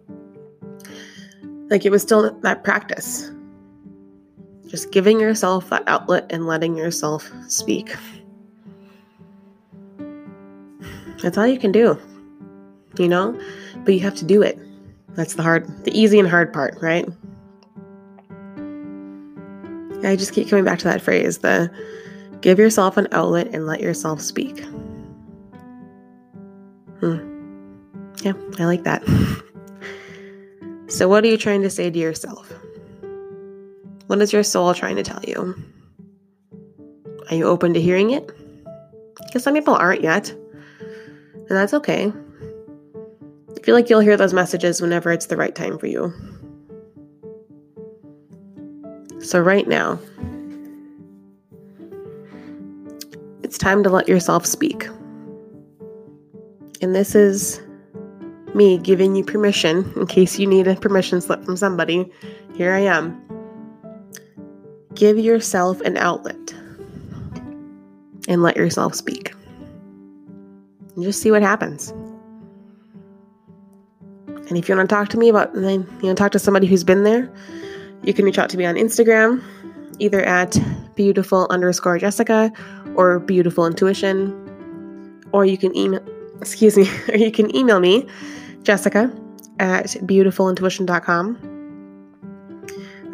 like 1.68 1.84
it 1.84 1.90
was 1.90 2.00
still 2.00 2.32
that 2.40 2.64
practice. 2.64 3.30
Just 4.66 4.90
giving 4.92 5.20
yourself 5.20 5.68
that 5.70 5.82
outlet 5.86 6.26
and 6.30 6.46
letting 6.46 6.76
yourself 6.76 7.30
speak. 7.48 7.94
That's 11.22 11.36
all 11.36 11.46
you 11.46 11.58
can 11.58 11.72
do, 11.72 11.98
you 12.98 13.08
know? 13.08 13.38
But 13.84 13.94
you 13.94 14.00
have 14.00 14.14
to 14.16 14.24
do 14.24 14.40
it. 14.42 14.58
That's 15.10 15.34
the 15.34 15.42
hard, 15.42 15.84
the 15.84 15.98
easy 15.98 16.18
and 16.18 16.28
hard 16.28 16.52
part, 16.52 16.78
right? 16.80 17.08
I 20.04 20.16
just 20.16 20.32
keep 20.32 20.48
coming 20.48 20.64
back 20.64 20.78
to 20.80 20.84
that 20.84 21.02
phrase 21.02 21.38
the 21.38 21.70
give 22.40 22.58
yourself 22.58 22.96
an 22.96 23.08
outlet 23.10 23.48
and 23.52 23.66
let 23.66 23.80
yourself 23.80 24.20
speak. 24.20 24.64
Hmm. 27.00 27.27
Yeah, 28.22 28.32
I 28.58 28.64
like 28.64 28.84
that. 28.84 29.02
so, 30.88 31.08
what 31.08 31.24
are 31.24 31.28
you 31.28 31.38
trying 31.38 31.62
to 31.62 31.70
say 31.70 31.90
to 31.90 31.98
yourself? 31.98 32.52
What 34.06 34.20
is 34.20 34.32
your 34.32 34.42
soul 34.42 34.74
trying 34.74 34.96
to 34.96 35.02
tell 35.02 35.22
you? 35.26 35.54
Are 37.30 37.36
you 37.36 37.44
open 37.44 37.74
to 37.74 37.80
hearing 37.80 38.10
it? 38.10 38.30
Because 39.26 39.44
some 39.44 39.54
people 39.54 39.74
aren't 39.74 40.02
yet, 40.02 40.30
and 40.30 41.50
that's 41.50 41.74
okay. 41.74 42.12
I 43.56 43.60
feel 43.62 43.74
like 43.74 43.90
you'll 43.90 44.00
hear 44.00 44.16
those 44.16 44.32
messages 44.32 44.80
whenever 44.80 45.12
it's 45.12 45.26
the 45.26 45.36
right 45.36 45.54
time 45.54 45.78
for 45.78 45.86
you. 45.86 46.12
So, 49.20 49.38
right 49.38 49.68
now, 49.68 49.98
it's 53.42 53.58
time 53.58 53.82
to 53.82 53.90
let 53.90 54.08
yourself 54.08 54.46
speak. 54.46 54.88
And 56.80 56.94
this 56.94 57.14
is 57.14 57.60
me 58.54 58.78
giving 58.78 59.14
you 59.14 59.24
permission 59.24 59.92
in 59.96 60.06
case 60.06 60.38
you 60.38 60.46
need 60.46 60.66
a 60.66 60.76
permission 60.76 61.20
slip 61.20 61.44
from 61.44 61.56
somebody. 61.56 62.10
Here 62.54 62.72
I 62.72 62.80
am. 62.80 63.20
Give 64.94 65.18
yourself 65.18 65.80
an 65.82 65.96
outlet 65.96 66.54
and 68.28 68.42
let 68.42 68.56
yourself 68.56 68.94
speak. 68.94 69.32
And 70.94 71.04
just 71.04 71.22
see 71.22 71.30
what 71.30 71.42
happens. 71.42 71.92
And 74.26 74.56
if 74.56 74.68
you 74.68 74.76
want 74.76 74.88
to 74.88 74.94
talk 74.94 75.08
to 75.10 75.18
me 75.18 75.28
about, 75.28 75.54
you 75.54 75.62
want 75.62 76.00
to 76.02 76.14
talk 76.14 76.32
to 76.32 76.38
somebody 76.38 76.66
who's 76.66 76.84
been 76.84 77.04
there, 77.04 77.30
you 78.02 78.14
can 78.14 78.24
reach 78.24 78.38
out 78.38 78.48
to 78.50 78.56
me 78.56 78.64
on 78.64 78.76
Instagram, 78.76 79.42
either 79.98 80.22
at 80.22 80.52
beyoutiful 80.96 81.48
underscore 81.50 81.98
Jessica 81.98 82.50
or 82.94 83.20
beyoutiful 83.20 83.66
intuition, 83.66 84.32
or 85.32 85.44
you 85.44 85.58
can 85.58 85.76
email, 85.76 86.00
excuse 86.38 86.76
me, 86.76 86.88
or 87.08 87.16
you 87.16 87.30
can 87.30 87.54
email 87.54 87.80
me, 87.80 88.06
Jessica 88.62 89.12
at 89.58 89.86
beyoutifulintuition.com. 89.86 91.38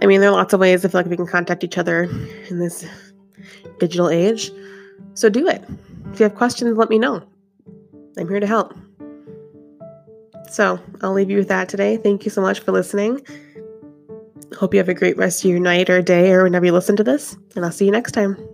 I 0.02 0.06
mean, 0.06 0.20
there 0.20 0.28
are 0.28 0.32
lots 0.32 0.52
of 0.52 0.60
ways 0.60 0.84
I 0.84 0.88
feel 0.88 1.00
like 1.00 1.06
we 1.06 1.16
can 1.16 1.26
contact 1.26 1.64
each 1.64 1.78
other 1.78 2.02
in 2.48 2.58
this 2.58 2.84
digital 3.78 4.10
age. 4.10 4.50
So 5.14 5.28
do 5.28 5.48
it. 5.48 5.64
If 6.12 6.20
you 6.20 6.24
have 6.24 6.34
questions, 6.34 6.76
let 6.76 6.90
me 6.90 6.98
know. 6.98 7.22
I'm 8.18 8.28
here 8.28 8.40
to 8.40 8.46
help. 8.46 8.74
So 10.50 10.78
I'll 11.00 11.12
leave 11.12 11.30
you 11.30 11.38
with 11.38 11.48
that 11.48 11.68
today. 11.68 11.96
Thank 11.96 12.24
you 12.24 12.30
so 12.30 12.40
much 12.40 12.60
for 12.60 12.72
listening. 12.72 13.20
Hope 14.58 14.74
you 14.74 14.78
have 14.78 14.88
a 14.88 14.94
great 14.94 15.16
rest 15.16 15.44
of 15.44 15.50
your 15.50 15.58
night 15.58 15.90
or 15.90 16.00
day 16.02 16.32
or 16.32 16.44
whenever 16.44 16.66
you 16.66 16.72
listen 16.72 16.96
to 16.96 17.04
this, 17.04 17.37
and 17.56 17.64
I'll 17.64 17.72
see 17.72 17.87
you 17.87 17.90
next 17.90 18.12
time. 18.12 18.54